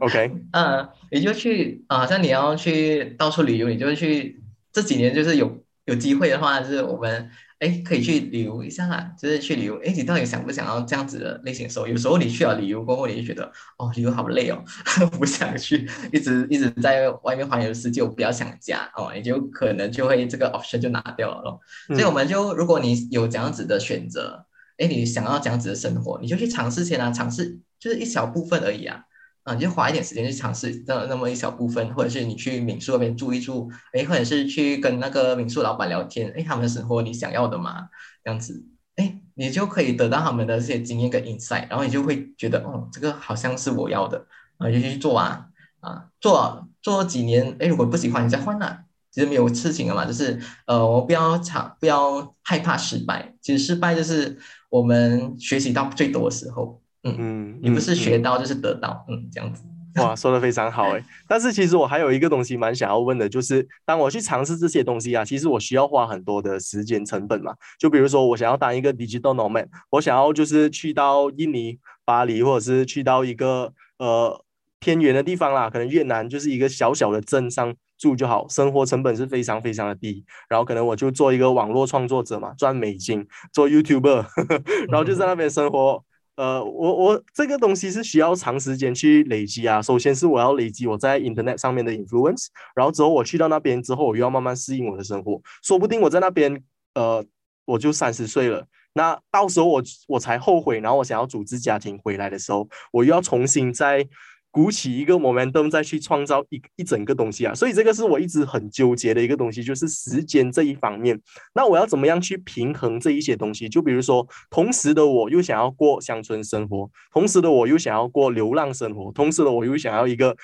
[0.00, 7.30] OK，嗯， 你就去啊，像你要去到处旅游，你就去这几年就是有有机会的话，就是我们。
[7.58, 9.80] 哎，可以去旅游一下啦，就是去旅游。
[9.84, 11.68] 哎，你到底想不想要这样子的类型？
[11.68, 14.62] 时候有时候你去了旅游过后，你就觉得哦，旅游好累哦，
[15.18, 21.60] 不想去，一直一直在外面环游世界，我比较想家哦，也就可能就会这个 option 就拿掉了咯。
[21.88, 29.02] 所以我们就，如果你有这样子的选择，哎，你想要这样子的生活，你就去尝试先啊，尝试就是一小部分而已啊。
[29.48, 37.88] 啊，你就花一点时间去尝试那那么一小部分，或者是你去民宿那边住一住，哎，或者是去跟那个民宿老板聊天，哎，他们的生活你想要的吗？
[38.22, 38.62] 这样子，
[38.96, 44.26] 哎，你就可以得到他们的这些经验跟 insight，然后你就会觉得，哦，这个好像是我要的，
[44.58, 45.46] 啊，就去做啊，
[45.80, 56.82] 啊，做做几年，哎，如果不喜欢你再换啊，其实没有事情了嘛，就是呃，我不要尝，不要害怕失败，其实失败就是我们学习到最多的时候。
[57.04, 59.62] 嗯嗯，你不是学到就是得到，嗯，这样子。
[59.96, 61.04] 哇，说的非常好哎。
[61.26, 67.52] 但是其实我还有一个东西蛮想要问的，就是当我去尝试这些东西啊，其实我需要花很多的时间成本嘛。
[67.78, 74.44] 就比如说我想要当一个 digital nomad，我想要就是去到印尼巴黎，或者是去到一个呃
[74.78, 80.24] 偏远的地方啦，可能越南就是一个小小的镇上住就好，生活成本是非常非常的低。
[80.48, 84.26] 然后可能我就做一个网络创作者嘛，赚美金，做 YouTuber，
[84.90, 86.04] 然后就在那边生活。
[86.38, 89.82] 呃，我我这个东西是需要长时间去累积啊。
[89.82, 92.46] 首先是我要累积我在 Internet 上面的 influence，
[92.76, 95.42] 然后之后我去到那边之后，我又要慢慢适应我的生活。
[95.64, 96.62] 说不定我在那边，
[96.94, 97.24] 呃，
[97.64, 104.08] 我就三十岁了，那到时候我我才后悔，然后我想要组织家庭回来的时候，我又要重新再。
[104.50, 111.20] 鼓起一个 momentum 再去创造一一整个东西啊，所以这个是我一直很纠结的一个东西，就是时间这一方面。
[111.54, 113.68] 那我要怎么样去平衡这一些东西？
[113.68, 120.34] 就比如说，同时的我又想要过乡村生活，同时的我又想要过流浪生活，同时的我又想要一个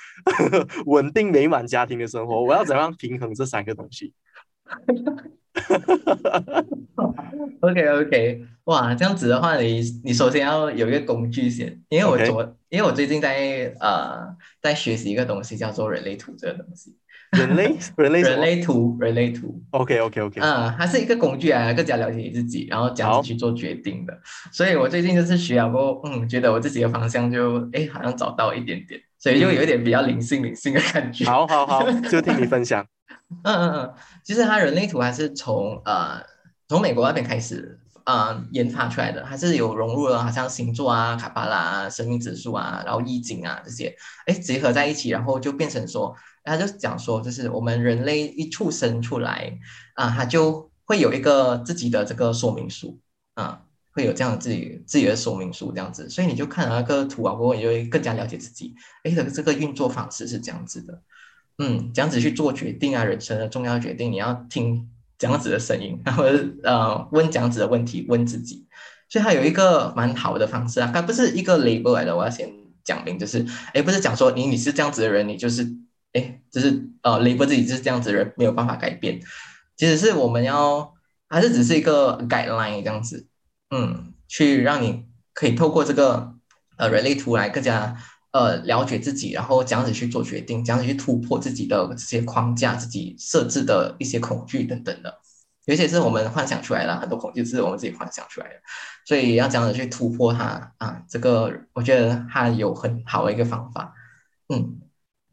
[0.87, 4.12] 稳定美满家庭的生活，我要怎样平衡这三个东西
[7.61, 14.27] OK OK，哇，这样子的话，你你首先要有一个工具先，因为我昨因为我最近在呃
[14.61, 16.97] 在学习一个东西，叫做人类图这个东西。
[17.37, 19.61] 人类人类人类图人类图。
[19.71, 24.17] OK OK OK，嗯，它是一个工具啊，更加了解你自己，然后这样子去做决定的。
[24.53, 31.25] 所以我最近就是学过，嗯，觉得我自己的方向就哎好像找到一点点，所以就有一点比较灵性灵性的感觉。
[31.25, 32.87] 好好好，就听你分享。
[33.42, 36.23] 嗯嗯嗯，其实它人类图还是从呃
[36.68, 43.94] 从美国那边开始啊研发出来的，还是有融入了好像星座啊、卡巴拉啊、生命指数啊，然后易经啊这些，
[44.27, 49.59] 哎结合在一起，然后就变成说，他就讲说，就是我们人类一出生出来
[49.94, 52.99] 啊，他就会有一个自己的这个说明书
[53.35, 61.03] 啊，会有这样自己自己的说明书这样子，所以你就看了那个图啊，过后你就会更加了解自己，哎，这个这个运作方式是这样子的，
[61.59, 64.88] 嗯，这样子去做决定啊，人生的重要决定，你要听
[65.19, 66.25] 这样子的声音， 然后
[66.62, 68.67] 呃问这样子的问题，问自己，
[69.09, 72.51] 所以它有一个蛮好的方式啊，它不是一个 label 来的，我要先
[72.83, 75.67] 讲明，就是哎，不是讲说你你是这样子的人，你就是
[76.12, 79.21] 哎，就是呃 label 自己就是这样子的人，没有办法改变，
[79.77, 80.93] 其实是我们要。
[81.27, 83.27] 还是只是一个 guideline 这样子，
[83.71, 86.35] 嗯，去让你可以透过这个
[86.77, 87.97] 呃人类图来更加
[88.35, 95.14] 呃了解自己，然后这样子去做决定，这样子去突破自己的这些框架、自己设置的一些恐惧等等的，
[95.66, 98.55] 有些是我们幻想出来的，很多恐惧是我们自己幻想出来的，
[99.07, 103.94] 所以要这样子去突破它啊，这个我觉得它有很好的一个方法，
[104.49, 104.81] 嗯。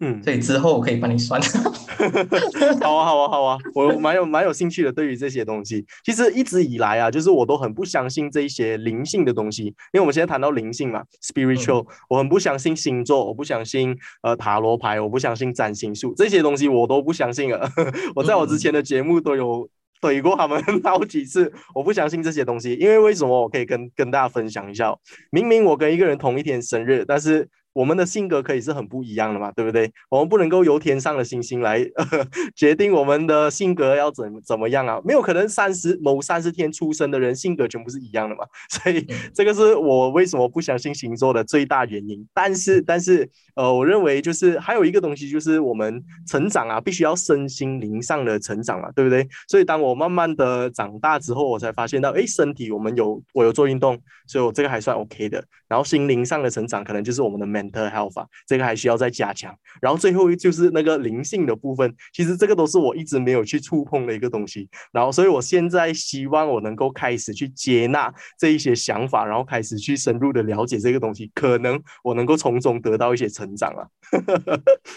[0.04, 1.40] 嗯，所以之后我可以帮你算。
[2.82, 4.92] 好啊，好啊，好啊，我蛮有蛮有兴趣的。
[4.92, 9.66] 对于这些东西，其实一直以来啊，就是我都很不相信这一些灵性的东西。
[9.66, 17.70] 因为我们现在谈到灵性嘛，spiritual，我很不相信星座，我不相信呃塔罗牌，我不相信占星术这些东西，我都不相信了。
[18.16, 19.70] 我在我之前的节目都有
[20.02, 22.74] 怼过他们好几次，我不相信这些东西。
[22.74, 23.42] 因为为什么？
[23.42, 24.92] 我可以跟跟大家分享一下，
[25.30, 27.48] 明明我跟一个人同一天生日，但是。
[27.74, 29.92] 我们的性格可以是很不一样的嘛，对不对？
[30.10, 31.80] 我们不能够由天上的星星来
[32.56, 35.00] 决定我们的性格要怎怎么样啊？
[35.06, 38.44] 没有可能三十某三十天出生的人性格全部是一样的嘛？
[38.70, 42.28] 所以这个是我为什么不相信星座的最大原因。
[42.34, 49.28] 但是，但是，呃，我认为就是还有一个东西，就是我们成长啊，必须要身心灵上的成长嘛，对不对？
[49.48, 55.44] 所以当我慢慢的长大之后，我才发现到，哎，身体我们有我有做运动，所以我这个还算 OK 的。
[55.68, 59.54] 然后心灵上的成长，可能就是我们的 mental health，这个还需要再加强。
[59.82, 64.70] 然后最后就是那个灵性的部分，其实这个都是我一直没有去触碰的一个东西。
[64.92, 73.88] 然后，所以我现在希望我能够开始去接纳这一些想法，然后开始去深入的了解这个东西，可能我能够从中得到一些成长啊。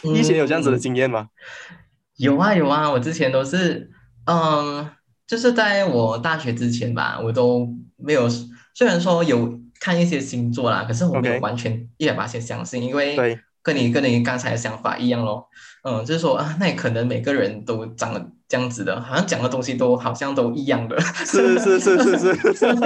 [0.02, 1.28] 以前有这样子的经验吗？
[2.16, 3.90] 有啊有啊，我之前都是，
[4.26, 4.88] 嗯，
[5.26, 8.28] 就是在我大学之前吧，我都没有，
[8.74, 9.63] 虽然说有。
[9.84, 15.46] 看一些星座啦，可是我没有完全一百八千相信，因为跟你跟你刚才的想法一样咯。
[15.82, 22.36] 嗯，就是说啊，那可能每个人都长得这样子的，好像讲的东西都好像都一样的，是是是是是，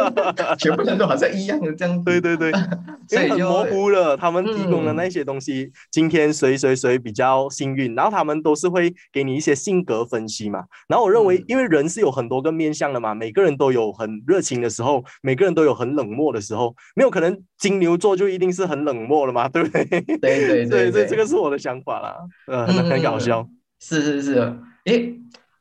[0.58, 2.02] 全部人都好像一样的这样。
[2.04, 2.50] 对对对，
[3.06, 4.16] 所以很模糊了。
[4.16, 10.64] 他们提供的那些东西，今天谁谁谁比较幸运，然后他们都是会给你一些性格分析嘛。
[10.88, 19.84] 然后我认为，因为人是有很多个面相的嘛，每个人都有很热情的时候，每个人都有很冷漠的时候，没有可能金牛座就一定是很冷漠了嘛， 对不对？
[19.84, 22.16] 对对对对，这个是我的想法啦。
[22.46, 22.66] 嗯。
[22.88, 23.46] 很搞笑，
[23.80, 25.14] 是是是，诶，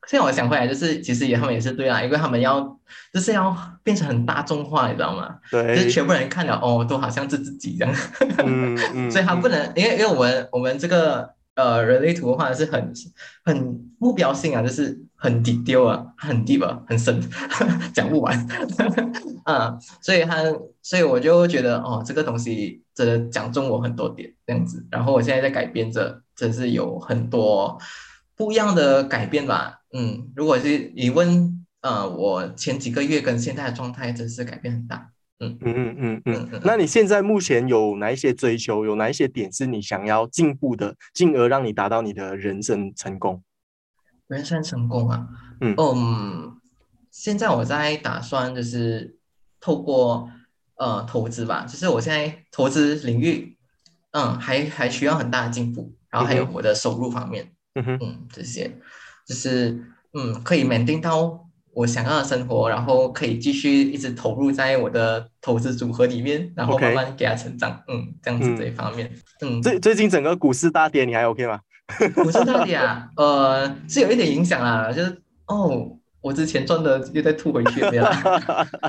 [0.08, 2.62] 现在我想回来，就是其实也他们也是对啊，因为他们要
[3.14, 5.36] 就是要变成很大众化，你知道吗？
[5.52, 7.94] 对，就是全部人看了哦，都好像是自己这样，
[8.46, 12.94] 嗯嗯， 所以他不能，因为因为我们我们这个呃人类图的话是很
[13.44, 17.22] 很目标性啊，就是很 detail 啊，很 deep 啊，很深，
[17.94, 18.48] 讲不完，
[19.44, 20.42] 啊，所以他
[20.82, 26.22] 所以我就觉得哦，这个东西真的讲中我很多点这样子，然后我现在在改编着。
[26.38, 27.76] 真是有很多
[28.38, 35.58] 不一样的改变吧，嗯，如果是你问，呃，我前几个月跟现在的状态，真是改变很大，嗯。
[35.62, 36.62] 嗯嗯嗯嗯。
[36.64, 43.44] 那你现在目前有哪一些追求，有哪一些点是你想要进步的，进而让你达到你的人生成功？
[44.28, 45.28] 人生成功啊，
[45.60, 45.74] 嗯。
[45.76, 46.58] 嗯，
[47.10, 49.18] 现在我在打算就是
[49.60, 50.30] 透过
[50.76, 53.58] 呃投资吧，就是我现在投资领域，
[54.12, 55.94] 嗯，还还需要很大的进步。
[56.10, 58.72] 然后还有我的收入方面，嗯哼，嗯，这些
[59.28, 59.78] 就是
[60.14, 69.12] 嗯，可以稳定到我想要的生活，然后可以继续一直投入在我的投资组合里面，然后慢慢给它成长，嗯，这样子这一方面，
[69.42, 71.60] 嗯，最最近整个股市大跌，你还 OK 吗？
[72.16, 78.12] 股市大跌啊，呃，是有一点影响啦，就是哦，我之前赚的又再吐回去了，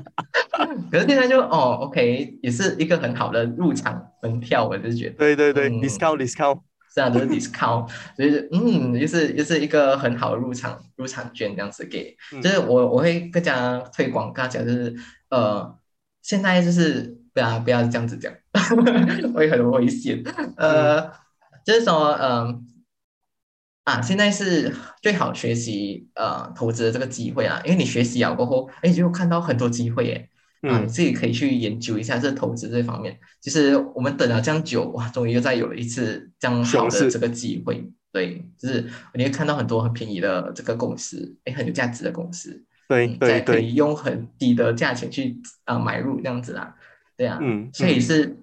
[0.90, 6.60] 可是现在就哦，OK，也是一个很好的入场门票，我就觉得，对对对，discount discount。
[6.98, 14.92] 这样的 discount，所以嗯，就是就是一个很好的入场入场券这样子给，就是我我会更加推广大家，就是
[15.30, 15.78] 呃，
[16.22, 18.32] 现在就是不要不要这样子讲，
[19.32, 20.20] 会很危险，
[20.56, 21.08] 呃，
[21.64, 22.66] 就是说嗯
[23.84, 30.28] 啊，现在是最好学习呃投资的这个机会啊，因为你学习了过后，哎，就看到很多机会耶。
[30.62, 33.18] 啊，你自己可以去研究一下这投资这方面。
[33.40, 37.88] 其实我们等了这样久，哇，终于又再有了一次这样好的这个机会。
[38.10, 42.64] 对，就是你会看到很多很便宜的这个公司，哎，很有价值的公司。
[42.88, 46.74] 对对才可对，以用很低的价钱去啊、买入这样子啊，
[47.18, 48.36] 对啊，嗯，所以嗯是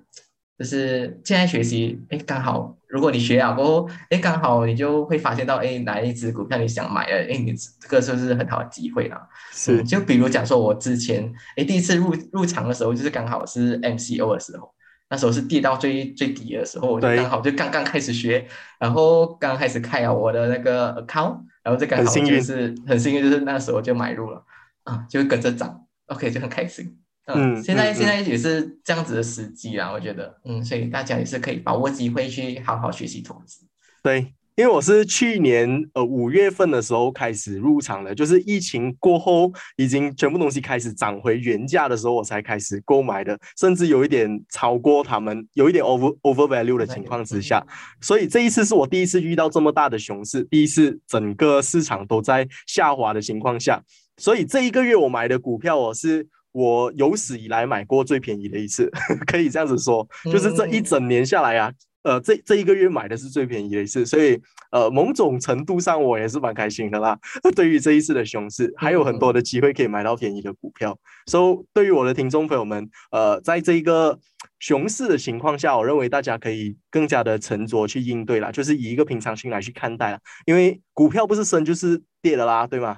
[0.59, 9.27] 就是现在学习，哎，刚好如果你学了过后，哎，刚好你就会发现到，哎，哪一只股票你想买了，哎，你这个是不是很好的机会啦？
[9.51, 14.71] 是嗯，就比如讲说，我之前哎第一次入入场的时候，就是刚好是 MCO 的时候，
[15.09, 18.47] 那时候是跌到最最低的时候，我就刚好就刚刚开始学，
[18.79, 24.43] 然后刚开始开了我的那个 account，然后就刚好很幸运就是很幸运，就是那时候就买入了，
[24.83, 26.97] 啊，就跟着涨，OK 就很开心。
[27.27, 33.65] 嗯现在嗯现在也是这样子的时机啦，我觉得，嗯，所以大家也是可以把握机会去好好学习投资。
[34.03, 47.65] 对，因为我是去年呃五月份的时候开始入场的，就是疫情过后，已经全部东西开始涨回原价的时候，我才开始购买的，甚至有一点超过他们，有一点 over over value 的情况之下，
[48.01, 53.81] 所以这一次是我第一次遇到这么大的熊市，第一次整个市场都在下滑的情况下，
[54.17, 56.27] 所以这一个月我买的股票我是。
[56.55, 58.89] 我有史以来买过最便宜的一次，
[59.27, 61.69] 可以这样子说，就是这一整年下来啊，
[62.03, 64.41] 呃，这这一个月买的是最便宜的一次，所以
[64.71, 67.19] 呃，某种程度上我也是蛮开心的啦。
[67.53, 70.97] 对于这一次的熊市，还有很多的机会可以买到便宜的股票。
[71.25, 74.17] 所以对于我的听众朋友们，呃，在这一个
[74.65, 80.19] 熊市的情况下，我认为大家可以更加的沉着去应对啦，就是以一个平常心来去看待啦。
[80.47, 82.97] 因为股票不是升就是跌的啦，对吗？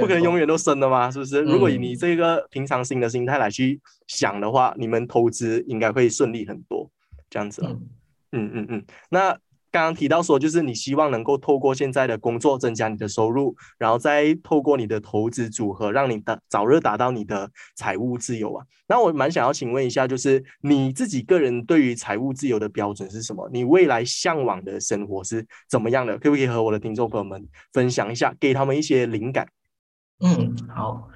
[0.00, 1.42] 不可能永远都升的嘛，是不是？
[1.42, 6.90] 如果以嗯你这个平常心的心态来去想的话，你们投资应该会顺利很多，
[7.28, 7.70] 这样子啊。
[7.70, 7.86] 嗯
[8.32, 9.38] 嗯嗯嗯，那
[9.76, 18.64] 刚刚提到说，就是你希望能够透过现在的工作增加你的收入，然后再透过你的投资组合，让你的早日达到你的财务自由啊。
[18.88, 23.46] 那我蛮想要请问一下，就是你自己个人对于财务自由的标准是什么？
[23.52, 26.16] 你未来向往的生活是怎么样的？
[26.16, 29.46] 可不可以和我的听众朋友们分享一下，给他们一些灵感？
[30.20, 31.06] 嗯，好。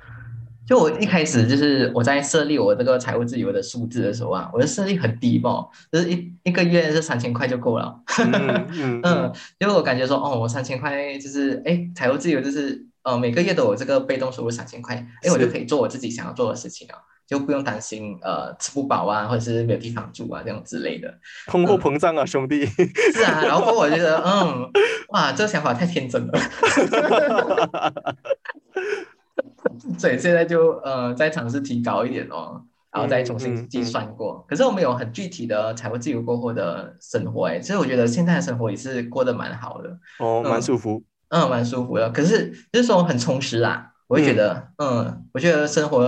[0.71, 7.93] 就我一开始就是我在设立我这个财务自由的数字的时候啊，我的设立很低嘛，就是一一个月是三千块就够了。
[8.19, 14.95] 嗯嗯 嗯，因为我感觉说，哦，我三千块就是，哎，财务自由就是，呃，每个月都有这个被动收入三千块，
[15.25, 16.95] 哎，我就可以做我自己想要做的事情啊，
[17.27, 21.13] 就不用担心呃吃不饱啊，或者是没有地方住啊这种之类的。
[21.49, 22.65] 通货膨胀啊，兄弟。
[22.65, 24.71] 是啊，然后我觉得，嗯，
[25.09, 26.39] 哇，这个想法太天真了。
[29.99, 34.45] 所以现在就呃再尝试提高一点哦，然后再重新计算过。
[34.49, 41.03] 可是我们有很具体的财务自由过后的生活，哎，所以我觉得现在的生活也是过得蛮好的，哦，蛮嗯舒服。
[41.29, 42.11] 嗯，蛮舒服的。
[42.11, 46.05] 可是就是说很充实啊，我会觉得，嗯我觉得生活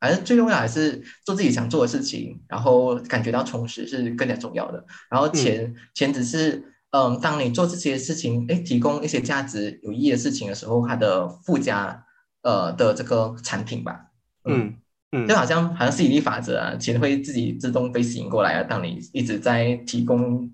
[0.00, 4.84] 反正最重要，还是做自己想做的事情，然后感觉到充实是更加重要的。
[5.10, 12.04] 然后钱、钱只是，嗯，当你做这些事情，哎，提供一些价值有意义的事情的时候，它的附加
[12.48, 14.06] 呃的这个产品吧，
[14.44, 14.74] 嗯
[15.12, 18.62] 嗯就好像好像吸引力法则啊，钱会自己自动被吸引过来啊。
[18.62, 20.50] 当你一直在提供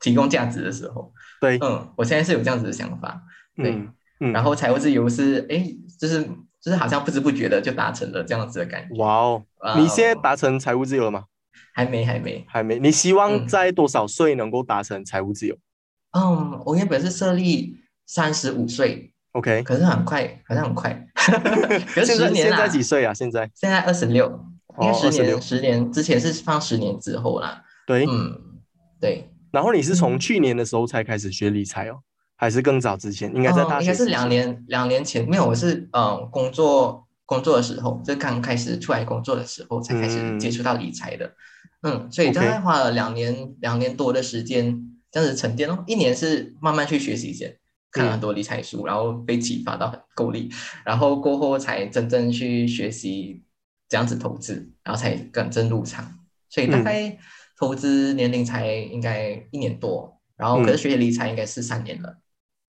[0.00, 3.22] 提供价值的时候，对，嗯，我现在是有这样子的想法，
[3.54, 5.62] 对嗯嗯，然后财务自由是哎，
[6.00, 6.24] 就是
[6.60, 8.96] 就是好像不知不觉的就达成了这样子的感觉。
[8.96, 9.44] 哇哦，
[9.76, 11.24] 你现在哦达成财务自由了吗？
[11.74, 12.78] 还没还没，还没。
[12.78, 15.54] 你希望嗯在多少岁能够达成财务自由
[16.12, 17.76] 嗯，我原本是设立
[18.06, 21.06] 三十五岁，？OK，可是很快，好像很快，
[21.94, 23.12] 可是现在十年啦现在几岁啊？
[23.12, 24.26] 现在现在二十六，
[24.80, 27.62] 应该哦十年，26十年之前是放十年之后啦。
[27.86, 28.06] 对。
[28.06, 28.40] 嗯，
[29.00, 31.98] 对，然后你是从嗯去年的时候才开始学理财哦，
[32.36, 33.34] 还是更早之前？
[33.34, 41.30] 应该在大嗯应该是两年，两年前没有，我是呃工作工作的时候，就刚开始出来工作的时候才开始嗯接触到理财的。
[41.82, 45.84] 嗯，所以大概花了两年两年多的时间这样子沉淀哦。
[45.86, 47.56] 一年是慢慢去学习先，
[47.96, 50.50] 看了很多理财书，然后被启发到很够力，
[50.84, 53.42] 然后过后才真正去学习
[53.88, 56.04] 这样子投资，然后才更正入场。
[56.48, 56.84] 所以大嗯。
[56.84, 57.18] 概
[57.58, 62.18] 投资年龄才应该一年多，然后可是学习理财应该是三年了。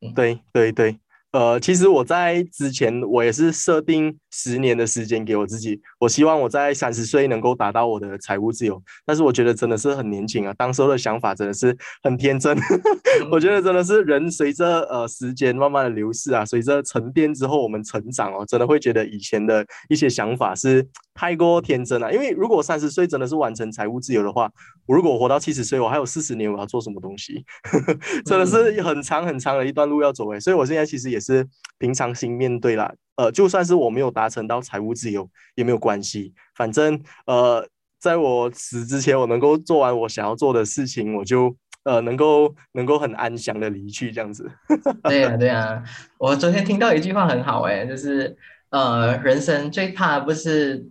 [0.01, 0.13] 嗯。
[0.13, 0.99] 对对对，
[1.38, 8.81] 呃，其实我在之前我也是设定十年的时间给我自己，我希望我在三十岁能够达到我的财务自由。
[9.05, 12.57] 但是我觉得真的是很年轻啊，当时候的想法真的是很天真。
[13.31, 22.11] 我觉得真的是人随着呃时间慢慢的流逝啊，随着沉淀之后我们成长哦，真的会觉得以前的一些想法是太过天真了。
[22.11, 24.49] 因为如果三十岁真的是完成财务自由的话，
[24.88, 27.45] 我如果活到七十岁，我还有四十年我要做什么东西？
[28.25, 30.39] 真的是很长很长的一段路要走诶。
[30.39, 31.26] 所以我现在其实也是
[31.78, 32.93] 平常心面对啦。
[33.17, 37.67] 呃，就算是我没有达成到财务自由也没有关系，反正呃，
[37.99, 44.47] 在我死之前，我能够做完我想要做的事情，我就呃能够能够很安详的离去这样子。
[45.01, 45.84] 对呀对呀，
[46.19, 48.38] 我昨天听到一句话很好哎，就是
[48.69, 50.88] 呃人生最怕不是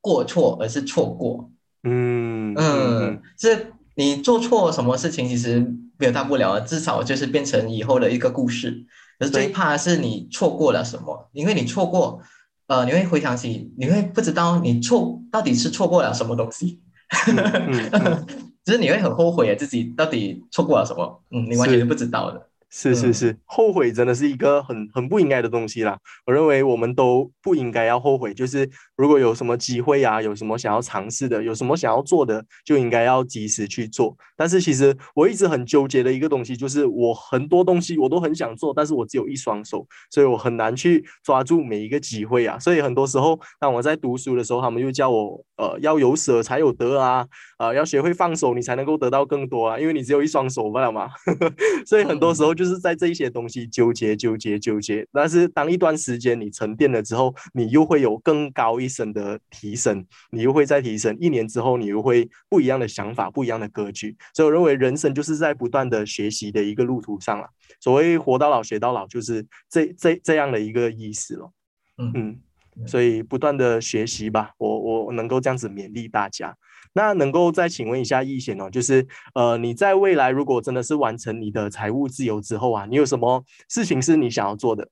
[0.00, 1.50] 过错，而是错过。
[1.82, 5.60] 嗯嗯，这你做错什么事情其实
[5.98, 8.86] 没有大不了，至少就是变成以后的一个故事。
[9.18, 12.20] 可是最怕的是你错过了什么，因为你错过。
[12.66, 16.80] 呃，你会回想起，你会不知道你错到底是错过了什么东西，
[18.64, 22.48] 只是你会很后悔自己到底错过了什么，嗯，你完全是不知道的。
[22.76, 25.96] 是是是，后悔真的是一个很很不应该的东西啦。
[26.26, 34.16] 我认为我们都不应该要后悔，就是如果有什么机会啊，有什么想要尝试的，有什么想要做的，就应该要及时去做。
[34.36, 42.58] 但是其实我一直很纠结的一个东西，就是我很多东西我都很想做，但是我只有一双手，所以我很难去抓住每一个机会啊。
[42.58, 47.24] 所以很多时候，当我在读书的时候，他们又叫我呃要有舍才有得啊，
[47.60, 51.08] 呃要学会放手，你才能够得到更多啊，因为你只有一双手，不了吗？
[51.86, 52.63] 所以很多时候就。
[52.64, 61.14] 就是在这一些东西纠结、纠结、纠结，但是当一段时间你沉淀了之后，你又会有更高一升的提升，你又会再提升。
[61.20, 64.16] 一年之后，你又会不一样的想法、不一样的格局。
[64.32, 67.46] 所以我认为人生就是在不断的学习的一个路途上了。
[67.80, 71.52] 所谓活到老学到老，就是这这这样的一个意思了。
[71.98, 76.56] 嗯嗯，所以不断的学习吧，我我能够这样子勉励大家。
[76.94, 84.88] 那能够再请问一下易贤哦，就是呃，你在未来如果真的是完成你的财务自由之后啊，你有什么事情是你想要做的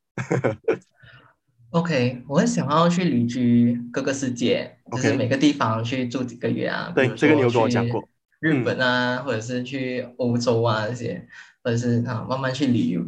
[1.71, 6.93] ？OK，我很想要去旅居各个世界，就是每个地方去住几个月啊。
[6.95, 8.07] 对，这个你有跟我讲过。
[8.41, 11.27] 日本啊，或者是去欧洲啊这些，
[11.63, 13.01] 或者是啊慢慢去旅游。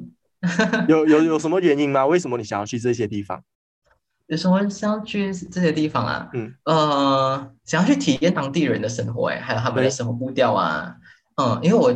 [0.89, 2.07] 有有有什么原因吗？
[2.07, 3.43] 为什么你想要去这些地方？
[4.27, 10.97] 有时候想要去这些地方啊，嗯，呃，想要去体验当地人的生活，哎，还有他们的生活步调啊，
[11.37, 11.93] 嗯，因为我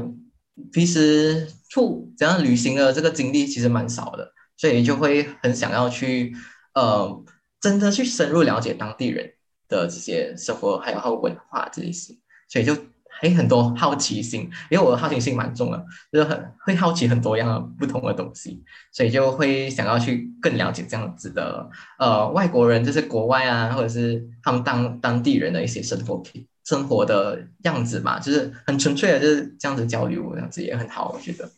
[0.73, 6.35] 平时出怎样旅行的这个经历其实蛮少的，所以就会很想要去，
[6.75, 7.25] 呃，
[7.61, 9.33] 真的去深入了解当地人
[9.69, 12.15] 的这些生活，还有他文化这些，
[12.49, 12.77] 所以就。
[13.21, 18.63] 还很多好奇心，因为我的好奇心蛮重的，就是很会好奇很多样的不同的东西，
[18.93, 31.51] 所以就会想要去更了解这样子的呃外国人，就是国外啊，或者是他们当当地人的一些生活品生活的样子嘛，就是很纯粹的，就是这样子交流，这样子也很好，我觉得。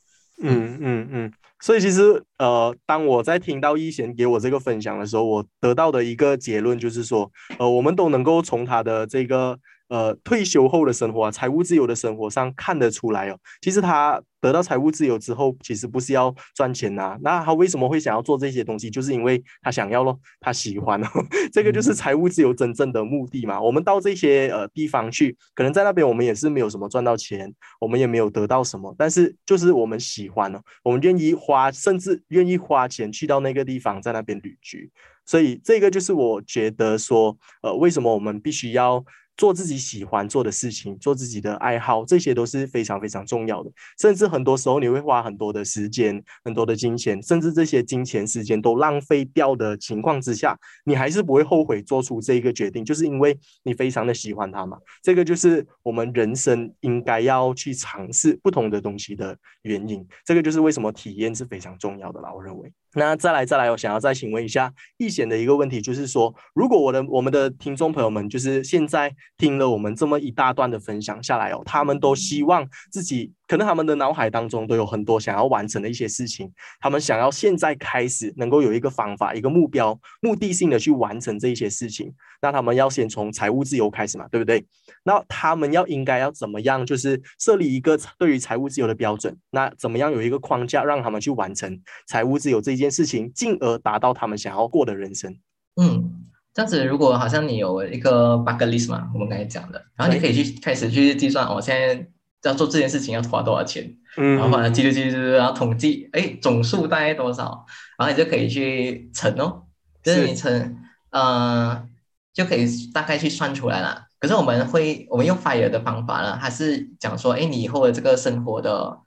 [0.43, 9.59] 嗯嗯嗯，所以其实呃，当我在听到一贤给我这个分享的时候，我得到的一个结论就是说，呃，我们都能够从他的这个。
[9.91, 13.37] 呃，退休后的生活啊，财务自由的生活上看得出来哦。
[13.61, 17.19] 其实他得到财务自由之后，其实不是要赚钱呐。
[17.23, 18.89] 那他为什么会想要做这些东西？
[18.89, 21.09] 就是因为他想要咯，他喜欢哦。
[21.53, 23.61] 这个就是财务自由真正的目的嘛。
[23.61, 34.89] 我们到这些呃地方去，可能在那边我们也是没有什么赚到钱，我们也没有得到什么，但是就是我们喜欢哦，我们愿意花，甚至愿意花钱去到那个地方，在那边旅居。
[35.27, 39.05] 所以这个就是我觉得说，呃，为什么我们必须要。
[39.41, 43.71] 做自己喜欢做的事情，做自己的爱好，这些都是非常非常重要的。
[43.99, 54.77] 甚至很多时候，你会花很多的时间、很多的金钱，甚至这些金钱、时间都浪费掉的情况之下，你还是不会后悔做出这一个决定，就是因为你非常的喜欢它嘛。
[55.03, 60.07] 这个就是我们人生应该要去尝试不同的东西的原因。
[60.23, 62.31] 这个就是为什么体验是非常重要的啦。
[62.31, 62.71] 我认为。
[62.95, 73.33] 那再来再来，我想要再请问一下易贤的一个问题，就是说，如果我的我们的听众朋友们，就是现在听了我们这么一大段的分享下来哦，他们都希望自己。
[73.51, 76.49] 可能他们的脑海当中都有很多想要完成的一些事情，
[76.79, 82.15] 他们想要现在开始能够有一个方法、一个目标、目的性的去完成这一些事情。
[82.41, 84.65] 那他们要先从财务自由开始嘛，对不对？
[85.03, 89.37] 那他们要应该要怎么样，就是设立一个对于财务自由的标准？
[89.51, 91.77] 那怎么样有一个框架让他们去完成
[92.07, 95.37] 财务自由这一件事情，进而达到他们想要过的人生？
[95.75, 96.09] 嗯，
[96.55, 102.07] 这样子，如果好像你有一个 bucket list 嘛，我们刚才讲的，然后你可以去开始去计算，我现在。
[102.43, 103.97] 要做这件事情要花多少钱？
[104.17, 107.65] 嗯，然后把它记录记录，然后统计，哎，总数大概多少？
[107.97, 109.63] 然后你就可以去乘哦，
[110.03, 110.77] 就是你乘，
[111.11, 111.87] 呃，
[112.33, 114.07] 就可以大概去算出来了。
[114.19, 118.99] 可是我们会，我们用 Fire 的方法呢，还是讲说，哎，你以后的这个生活的，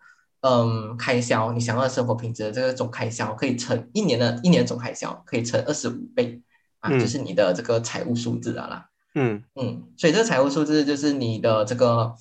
[0.42, 6.42] 嗯，开销，你想要的生活品质的这个总开销，可以乘一年的一年总开销，可以乘二十五倍
[6.80, 8.86] 啊，就是你的这个财务数字啊啦。
[9.16, 12.16] 嗯嗯，所以这个财务数字就是你的这个。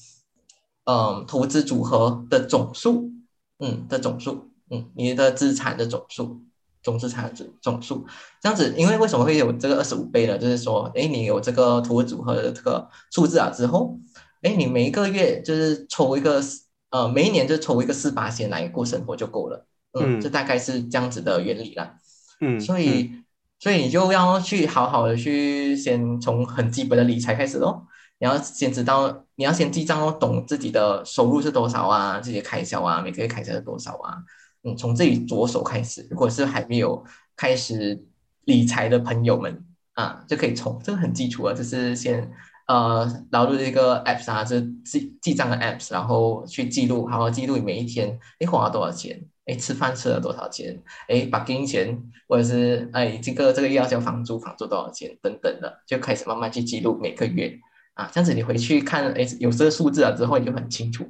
[0.85, 3.13] 嗯，投资组合的总数，
[3.61, 6.43] 嗯的总数，嗯，你的资产的总数，
[6.83, 8.05] 总资产总总数，
[8.41, 10.37] 这样子，因为为什么会有这个二十五倍呢？
[10.37, 13.97] 就是说，哎，你有这个投资组合的这个数字啊之后，
[14.43, 16.43] 哎，你每一个月就是抽一个
[16.91, 19.65] 呃，每一年就抽一个四八线来过生活就够了。
[19.93, 21.95] 嗯，嗯这大概是这样子的原理啦。
[22.41, 23.13] 嗯，所以，
[23.61, 27.87] 所以你就要去好好的去先从很基本的理财开始咯。
[28.23, 34.17] 你要先知道，你要先记账哦，懂自己的收入是多少啊，自己的开销啊，每个月开销是多少啊。
[34.63, 36.07] 嗯，从这里着手开始。
[36.09, 37.05] 如果是还没有
[37.35, 38.01] 开始
[38.45, 39.65] 理财的朋友们
[39.95, 42.31] 啊，就可以从这个很基础啊，就是先
[42.69, 57.59] 呃导入一个 apps 啊，就是记记账的 apps，然后去记录，好好记录每一天你花了多少钱，哎，吃饭吃了多少钱，哎，把金钱或者是哎这个这个要交房租，房租多少钱等等的，就开始慢慢去记录每个月
[57.95, 61.09] 啊，这样子你回去看，哎，有这个数字了之后，你就很清楚，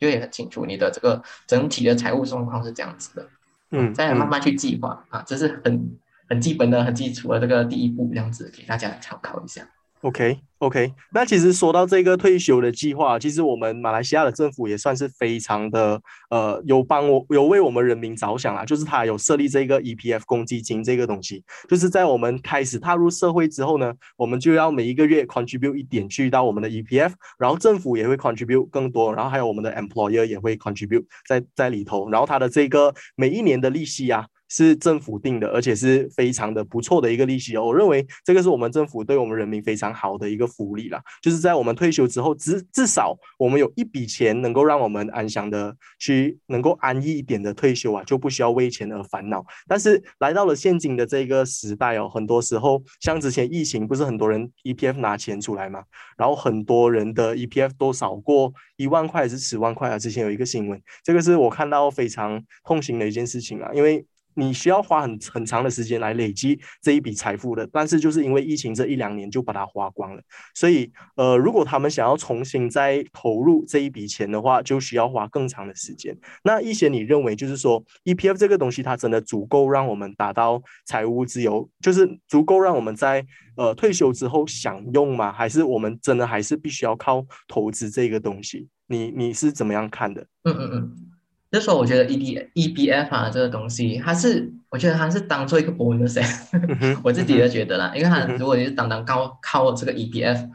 [0.00, 3.28] 就也很清楚你的这个整体的财务状况是这样子的。
[3.70, 5.98] 嗯，再来慢慢去计划啊，这是很
[6.28, 9.68] 很基本的、很基础的这个第一步，这样子给大家参考一下。
[10.02, 34.26] OK OK，那其实说到这个退休的计划，其实我们马来西亚的政府也算是非常的呃有帮我有为我们人民着想啦，就是他有设立这个 EPF 公积金这个东西，就是在我们开始踏入社会之后呢，我们就要每一个月 contribute 一点去到我们的 EPF，然后政府也会 contribute 更多，然后还有我们的 employer 也会 contribute 在在里头，然后它的这个每一年的利息啊。
[34.48, 37.64] 是政府定的，而且是非常的不错的一个利息哦。
[37.64, 49.44] 我认为这个是我们政府对我们人民非常好的一个福利啦，就是在我们退休之后，至至少我们有一笔钱能够让我们安详的去能够安逸一点的退休啊，就不需要为钱而烦恼。
[49.66, 55.82] 但是来到了现今的这个时代哦，很多时候像之前疫情，不是很多人 EPF 拿钱出来嘛，
[56.16, 59.98] 然后很多人的 EPF 都少过一万块还是十万块啊。
[59.98, 64.04] 之前有一个新闻，这个是我看到非常痛心的一件事情啊，因为。
[64.36, 70.22] 你需要花很很长的时间来累积这一笔财富的，但是就是因为疫情这一两年就把它花光了，
[70.54, 76.16] 所以呃，如果他们想要重新再投入这一笔钱的话，就需要花更长的时间。
[76.44, 83.24] 那一些你认为就是说 EPF 这个东西它真的足够让我们达到财务自由，就是足够让我们在
[83.56, 85.32] 呃退休之后享用吗？
[85.32, 88.68] 还是我们真的还是必须要靠投资这个东西？
[88.86, 90.20] 你你是怎么样看的？
[90.44, 91.15] 嗯嗯嗯。
[91.50, 96.20] 就说我觉得 E D E B F 啊这个东西，它是我觉得它是当做一个 bonus，
[97.02, 100.48] 我自己也觉得啦，因为它如果你是单单靠靠这个 E B F，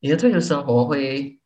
[0.00, 1.38] 你的退休生活会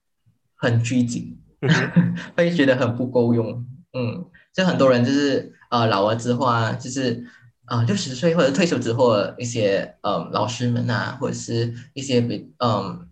[0.55, 1.39] 很拘谨，
[2.37, 3.67] 会觉得很不够用。
[3.95, 7.25] 嗯，就很多人就是呃老了之后啊，就是
[7.65, 13.09] 啊六十岁或者退休之后的一些呃老师们啊，或者是一些比嗯。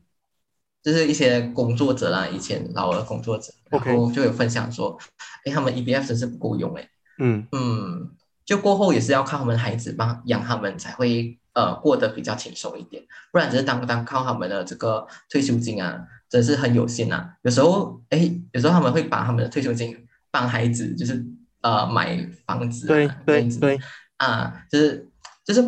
[0.82, 4.98] 就是一些工作者啦，以前老的工作者，然后就有分享说，
[5.44, 8.10] 哎，他们 EBF 真是不够用哎，嗯嗯，
[8.44, 17.36] 就过后也是要靠他们孩子帮养他们才会呃过得比较轻松一点，不然只是单单靠他们的这个退休金啊，真是很有限啊。
[17.42, 19.96] 有时候哎，有时候他们会把他们的退休金
[20.32, 21.24] 帮孩子，就是
[21.60, 23.80] 呃买房子，对对对，
[24.16, 25.08] 啊，就是
[25.44, 25.62] 就是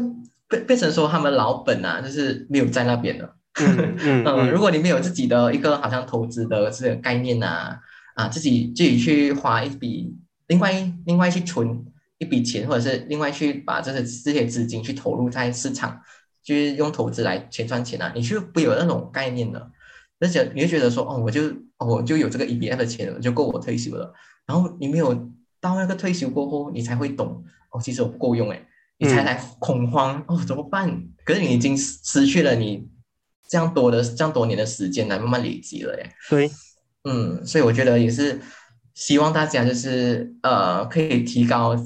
[0.49, 3.37] 变变成说他们老本啊，就是没有在那边了。
[3.61, 7.79] 嗯 如果你没有自己的一个好像投资的这个概念呐，
[8.15, 10.17] 啊，自己自己去花一笔，
[10.49, 11.85] 另外另外去存
[12.19, 16.01] 一笔钱，或者是另外去把这些这些资金去投入在市场，
[16.43, 19.71] 就是用投资来钱赚钱啊，你就不有那种概念了，
[20.19, 21.43] 而且你就觉得说，哦，我就
[21.79, 24.13] 哦我就有这个 EBF 的钱了，就够我退休了。
[24.47, 25.15] 然后你没有
[25.61, 28.67] 到那个退休过后，你才会懂，哦，其实我不够用哎，
[28.99, 31.05] 你才来恐慌，哦，怎么办？
[31.25, 32.89] 可是你已经失去了你。
[33.49, 36.11] 这样多的这样多年的时间来慢慢累积了耶。
[36.29, 36.51] 对，
[37.05, 38.41] 嗯，所以我觉得也是
[38.95, 41.77] 希望大家就是呃可以提高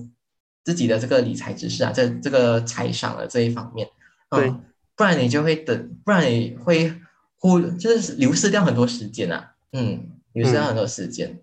[0.65, 3.89] 自己的这个理财知识啊，这这个财商的这一方面。
[4.31, 4.53] 对，
[4.95, 6.95] 不然你就会等，不然你会
[7.37, 9.53] 忽就是流失掉很多时间啊。
[9.73, 11.41] 嗯，流失掉很多时间。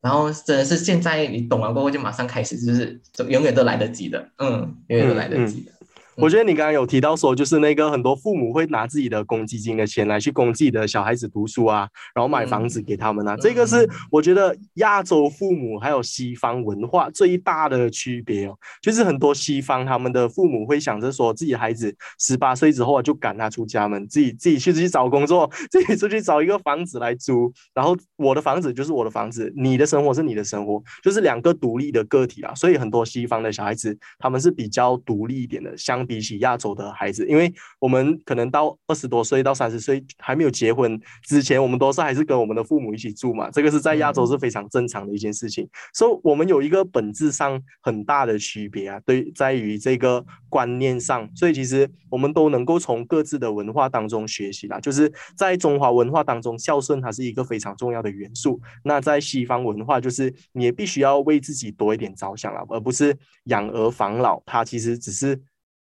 [0.00, 4.30] 然后真的是现在你懂了过后就马上开始，就是永远都来得及的。
[4.38, 5.71] 嗯，永远都来得及的。
[6.16, 18.54] 我觉得你刚刚有提到说，就是那个很多父母会拿自己的公积金的钱来去供自己的小孩子读书啊，然后买房子给他们啊，这个是我觉得亚洲父母还有西方文化最大的区别哦。
[18.82, 32.54] 就是很多西方他们的父母会想着说，自己孩子十八岁之后就赶他出家门，自己自己去自己找工作， 自己出去找一个房子来租，然后我的房子就是我的房子，你的生活是你的生活，就是两个独立的个体啊。
[32.54, 36.01] 所以很多西方的小孩子他们是比较独立一点的，相。
[36.02, 45.68] 相比起亚洲的孩子，因为我们可能到二十多岁到三十岁还没有结婚之前，我们都是还是跟我们的父母一起住嘛，这个是在亚洲是非常正常的一件事情。
[45.94, 51.30] 所以，我们有一个本质上很大的区别啊，对，在于这个观念上。
[51.36, 54.80] 所以，其实我们都能够从各自的文化当中学习啦。
[54.80, 58.60] 就是在中华文化当中，孝顺它是一个非常重要的元素。
[58.82, 64.42] 那在西方文化，就是你也必须要为自己多一点着想了，而不是养儿防老。
[64.44, 65.40] 它其实只是。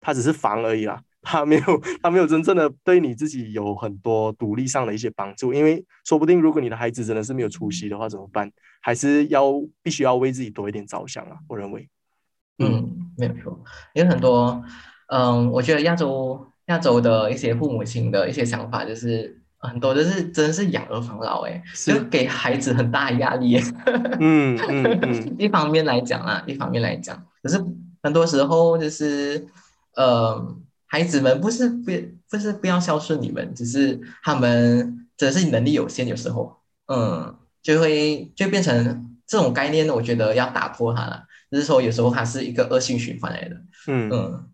[0.04, 5.54] 他只是防而已啦，他没有， 他没有真正的对你自己有很多独立上的一些帮助。
[5.54, 8.52] 因为说不定，如果你的孩子真的是没有出息的话，怎么办？
[8.82, 9.50] 还是要
[9.82, 11.38] 必须要为自己多一点着想啊！
[11.48, 11.88] 我认为，
[12.58, 13.58] 嗯，没有错。
[13.94, 14.62] 有很多，
[15.06, 23.58] 嗯，我觉得亚洲亚洲的一些父母亲的一些想法，就是很多都是真的是养儿防老，哎，就给孩子很大压力。
[24.20, 27.58] 嗯嗯嗯， 一方面来讲啊，一方面来讲，可是
[28.02, 29.46] 很多时候就是。
[29.96, 31.90] 呃，孩子们不是不
[32.30, 39.94] 不是不要孝顺你们，只是他们只是能力有限，有时候，嗯，就会就变成这种概念呢。
[39.94, 43.56] 我觉得要打破它了，就是说有时候它是一个恶性循环来的。
[43.86, 44.48] 嗯嗯，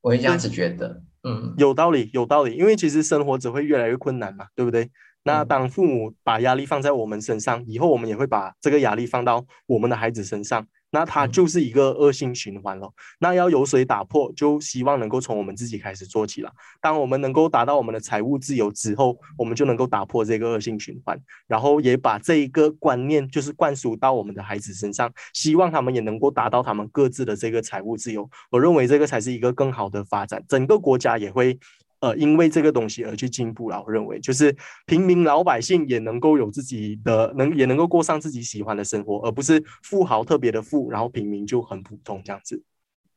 [0.00, 1.02] 我会这样子觉得。
[1.22, 4.90] 嗯，有道理，有道理，因为其实生活只会越来越困难嘛，对不对？
[5.22, 10.66] 那当父母把压力放在我们身上，以后我们也会把这个压力放到我们的孩子身上。
[10.90, 12.92] 那它就是一个恶性循环了。
[13.18, 16.50] 那要由谁打破，就希望能够从我们自己开始做起了。
[16.80, 28.28] 当我们能够达到我们的财务自由之后，我们就能够打破这个恶性循环，然后也把这一个观念就是灌输到我们的孩子身上，希望他们也能够达到他们各自的这个财务自由。
[28.50, 31.58] 我认为这个才是一个更好的发展，整个国家也会。
[32.00, 33.82] 呃，因为这个东西而去进步了。
[33.86, 42.62] 我认为，就是平民老百姓也能够有自己的，能也能够过上自己喜欢的生活，而不是富豪特别的富，然后平民就很普通这样子。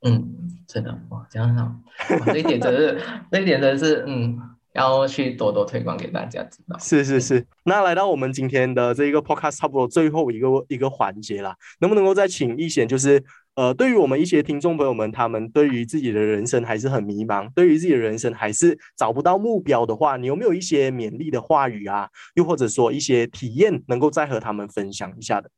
[0.01, 0.35] 嗯，
[0.67, 4.37] 真的哇，这样好，这一点真是，这一点真是，嗯，
[4.73, 6.77] 要去多多推广给大家知道。
[6.77, 13.23] 是是是，那来到我们今天的这一个 podcast 差不多最后一个一个环节啦，能不能够再请一贤就是。
[13.55, 22.09] 呃，对于我们一些听众朋友们，他们对于自己的人生还是很迷茫，对于自己的人生还是找不到目标的话，你有没有一些勉励的话语啊？
[22.33, 25.51] 又或者说一些体验，能够再和他们分享一下的？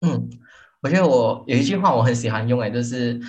[0.00, 0.28] 嗯，
[0.82, 3.20] 我觉得我有一句话我很喜欢用，哎，就是，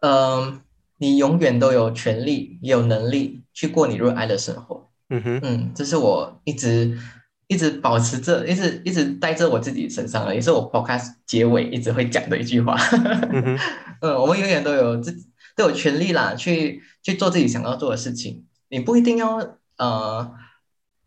[0.00, 0.60] 嗯，
[0.98, 4.90] 你永远都有权利、也有能力去过你热爱的生活。
[5.08, 6.98] 嗯哼，嗯，这是我一直。
[7.46, 12.74] 一直保持着，一直一直带着我自己身上的，也是我 podcast 结尾一直会讲的一句话。
[13.30, 13.58] 嗯，
[14.18, 15.14] 我们永远都有自
[15.54, 18.46] 都有权利啦，去去做自己想要做的事情。
[18.68, 19.36] 你不一定要
[19.76, 20.32] 呃，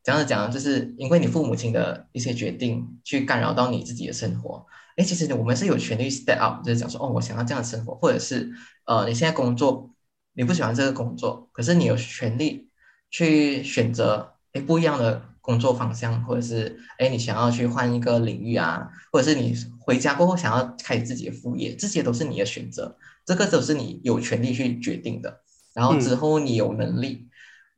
[0.03, 4.65] 怎样讲，就是因为你父母亲的一些决定去干扰到你自己的生活。
[4.95, 8.51] 哎，其实我们是有权利 step up，就是讲说，哦，我想要这样的生活，或者是
[8.85, 9.89] 呃，你现在工作
[10.33, 12.69] 你不喜欢这个工作，可是你有权利
[13.09, 15.23] 去选择哎不一样的。
[15.47, 25.39] 工作方向，或者是哎，你想要去换一个领域啊，或者是你回家过后想要开始自己的副业，这些都是你的选择，这个都是你有权利去决定的。
[25.73, 27.29] 然后之后你有能力，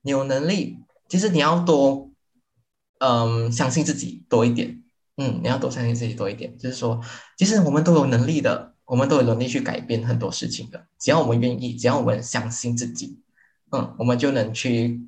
[0.02, 2.10] 你有能力，其实你要多，
[2.98, 4.82] 嗯，相信自己多一点，
[5.18, 7.00] 嗯，你要多相信自己多一点，就是说，
[7.38, 13.22] 其实我们都有能力的，我们都有能力去改变很多事情的，只要我们愿意，只要我们相信自己，
[13.72, 15.00] 嗯，我们就能去。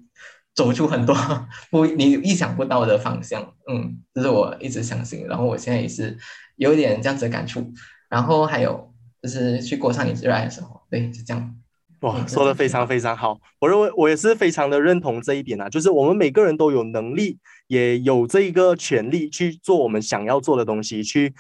[0.54, 1.16] 走出很多
[1.72, 6.18] 不你意想不到的方向，嗯，这是我一直相信，然后我现在也是
[6.56, 7.72] 有点这样子的感触，
[8.10, 11.56] 然后还有就是去过上你热爱的生活，对，是这样。
[12.02, 17.38] 哇，说的非常非常好，我认为我也是非常的认同这一点啊，就是我们每个人都有能力，
[17.72, 21.34] 也有这一个权利去做我们想要做的东西，去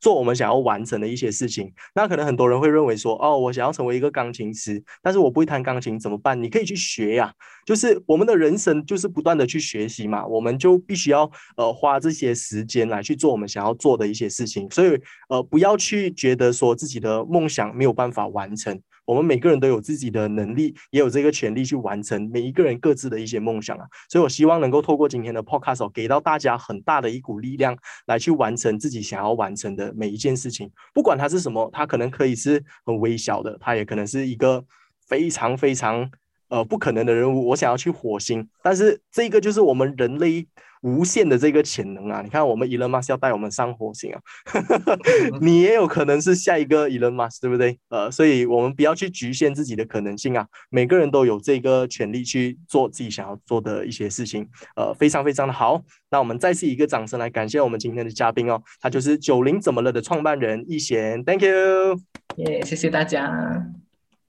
[0.00, 1.72] 做我们想要完成的一些事情。
[1.92, 6.40] 那可能很多人会认为说，哦，我想要成为一个钢琴师，但是我不会弹钢琴怎么办？
[6.40, 7.34] 你可以去学呀，
[7.66, 14.96] 就是我们的人生就是不断的去学习嘛，我们就必须要呃花这些时间来去做我们想要做的一些事情，所以
[15.28, 18.80] 呃不要去觉得说自己的梦想没有办法完成。
[19.04, 23.84] 我们每个人都有自己的能力，也有这个权利去完成每一个人各自的一些梦想啊！
[24.08, 27.76] 所以我希望能够透过今天的 podcast 给到大家很大的一股力量，
[28.06, 30.70] 来去完成自己想要完成的每一件事情。
[30.94, 34.64] 不管它是什么，它可能可以是很微小的，它也可能是一个
[35.08, 36.10] 非常非常
[36.48, 37.48] 呃不可能的人物。
[37.48, 40.46] 我想要去火星，但是这个就是我们人类。
[40.82, 42.20] 无限的这个潜能啊！
[42.22, 44.20] 你看，我们 Elon Musk 要带我们上火星啊，
[45.40, 47.78] 你也有可能是下一个 Elon Musk，对不对？
[47.88, 50.46] 呃，所以我们不要去局限自己的可能性啊！
[50.70, 55.80] 每个人都有这个权利去做自己想要做的一些事情，呃，非常非常的好。
[56.10, 61.96] 那我们再次一个掌声来感谢我们今天的嘉宾哦，他就是九零怎么了的创办人易贤，Thank you，
[62.36, 63.81] 耶，谢谢大家。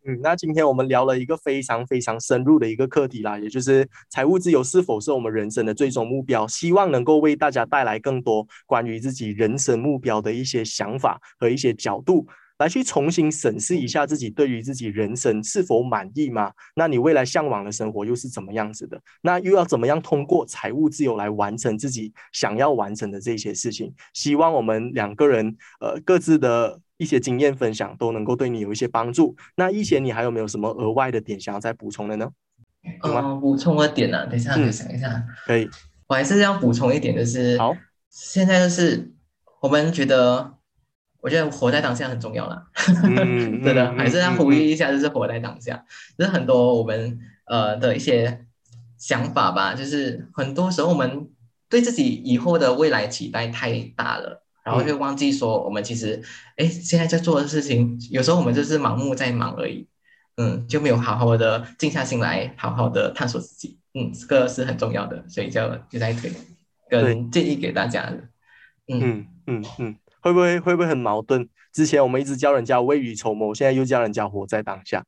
[0.06, 6.45] 嗯，那今天我们聊了一个非常非常深入的一个课题啦，也就是财务自由是否是我们人生的最终目标？
[6.45, 12.28] 希望能够为大家带来更多关于自己人生目标的一些想法和一些角度，
[12.64, 16.51] 来去重新审视一下自己对于自己人生是否满意吗？
[16.76, 18.99] 那你未来向往的生活又是怎么样子的？
[19.22, 23.93] 那又要怎么样通过财务自由来完成自己想要完成的这些事情？
[24.14, 26.80] 希望我们两个人呃各自的。
[26.97, 29.36] 一些经验分享都能够对你有一些帮助。
[29.57, 32.30] 那一贤，你还有没有什么额外的点想要再补充的呢？
[33.03, 35.22] 嗯，补充个点呢，等一下嗯想一下。
[35.45, 35.68] 可以，
[36.07, 37.76] 我还是要补充一点，就是好，
[38.09, 39.11] 现在就是
[39.59, 40.53] 我们觉得，
[41.24, 42.68] 我觉得活在当下很重要了。
[43.02, 45.84] 真的，还是要呼吁一下，就是活在当下。
[46.18, 48.46] 就是很多我们呃的一些
[48.98, 51.30] 想法吧，就是很多时候我们
[51.70, 54.42] 对自己以后的未来期待太大了。
[54.66, 56.22] 然后就忘记说，我们其实，
[56.56, 59.86] 哎，现在在做的事情，有时候我们就是盲目在忙而已，
[60.38, 65.60] 嗯，就没有好好的静下心来，好好的探索自己，嗯，这个是很重要的，所以就
[65.90, 66.32] 就在推，
[66.90, 68.24] 跟建议给大家的，
[68.88, 71.48] 嗯嗯嗯，会不会会不会很矛盾？
[71.74, 75.04] 之前我们一直教人家未雨绸缪，现在又教人家活在当下。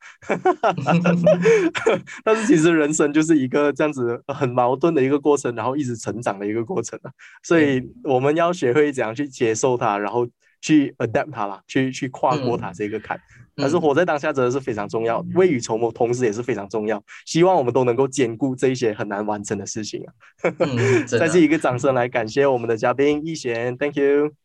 [2.24, 7.12] 但是其实人生就是一个这样子很矛盾的一个过程，然后一直成长的一个过程啊。
[7.44, 10.28] 所以我们要学会怎样去接受它，然后
[10.60, 13.18] 去 adapt 它啦，去去跨过它这个坎。
[13.56, 17.02] 但是活在当下真的是非常重要，未雨绸缪同时也是非常重要。
[17.26, 20.10] 希望我们都能够兼顾这一些很难完成的事情啊。
[21.08, 24.45] 再次一个掌声来感谢我们的嘉宾易贤，Thank you。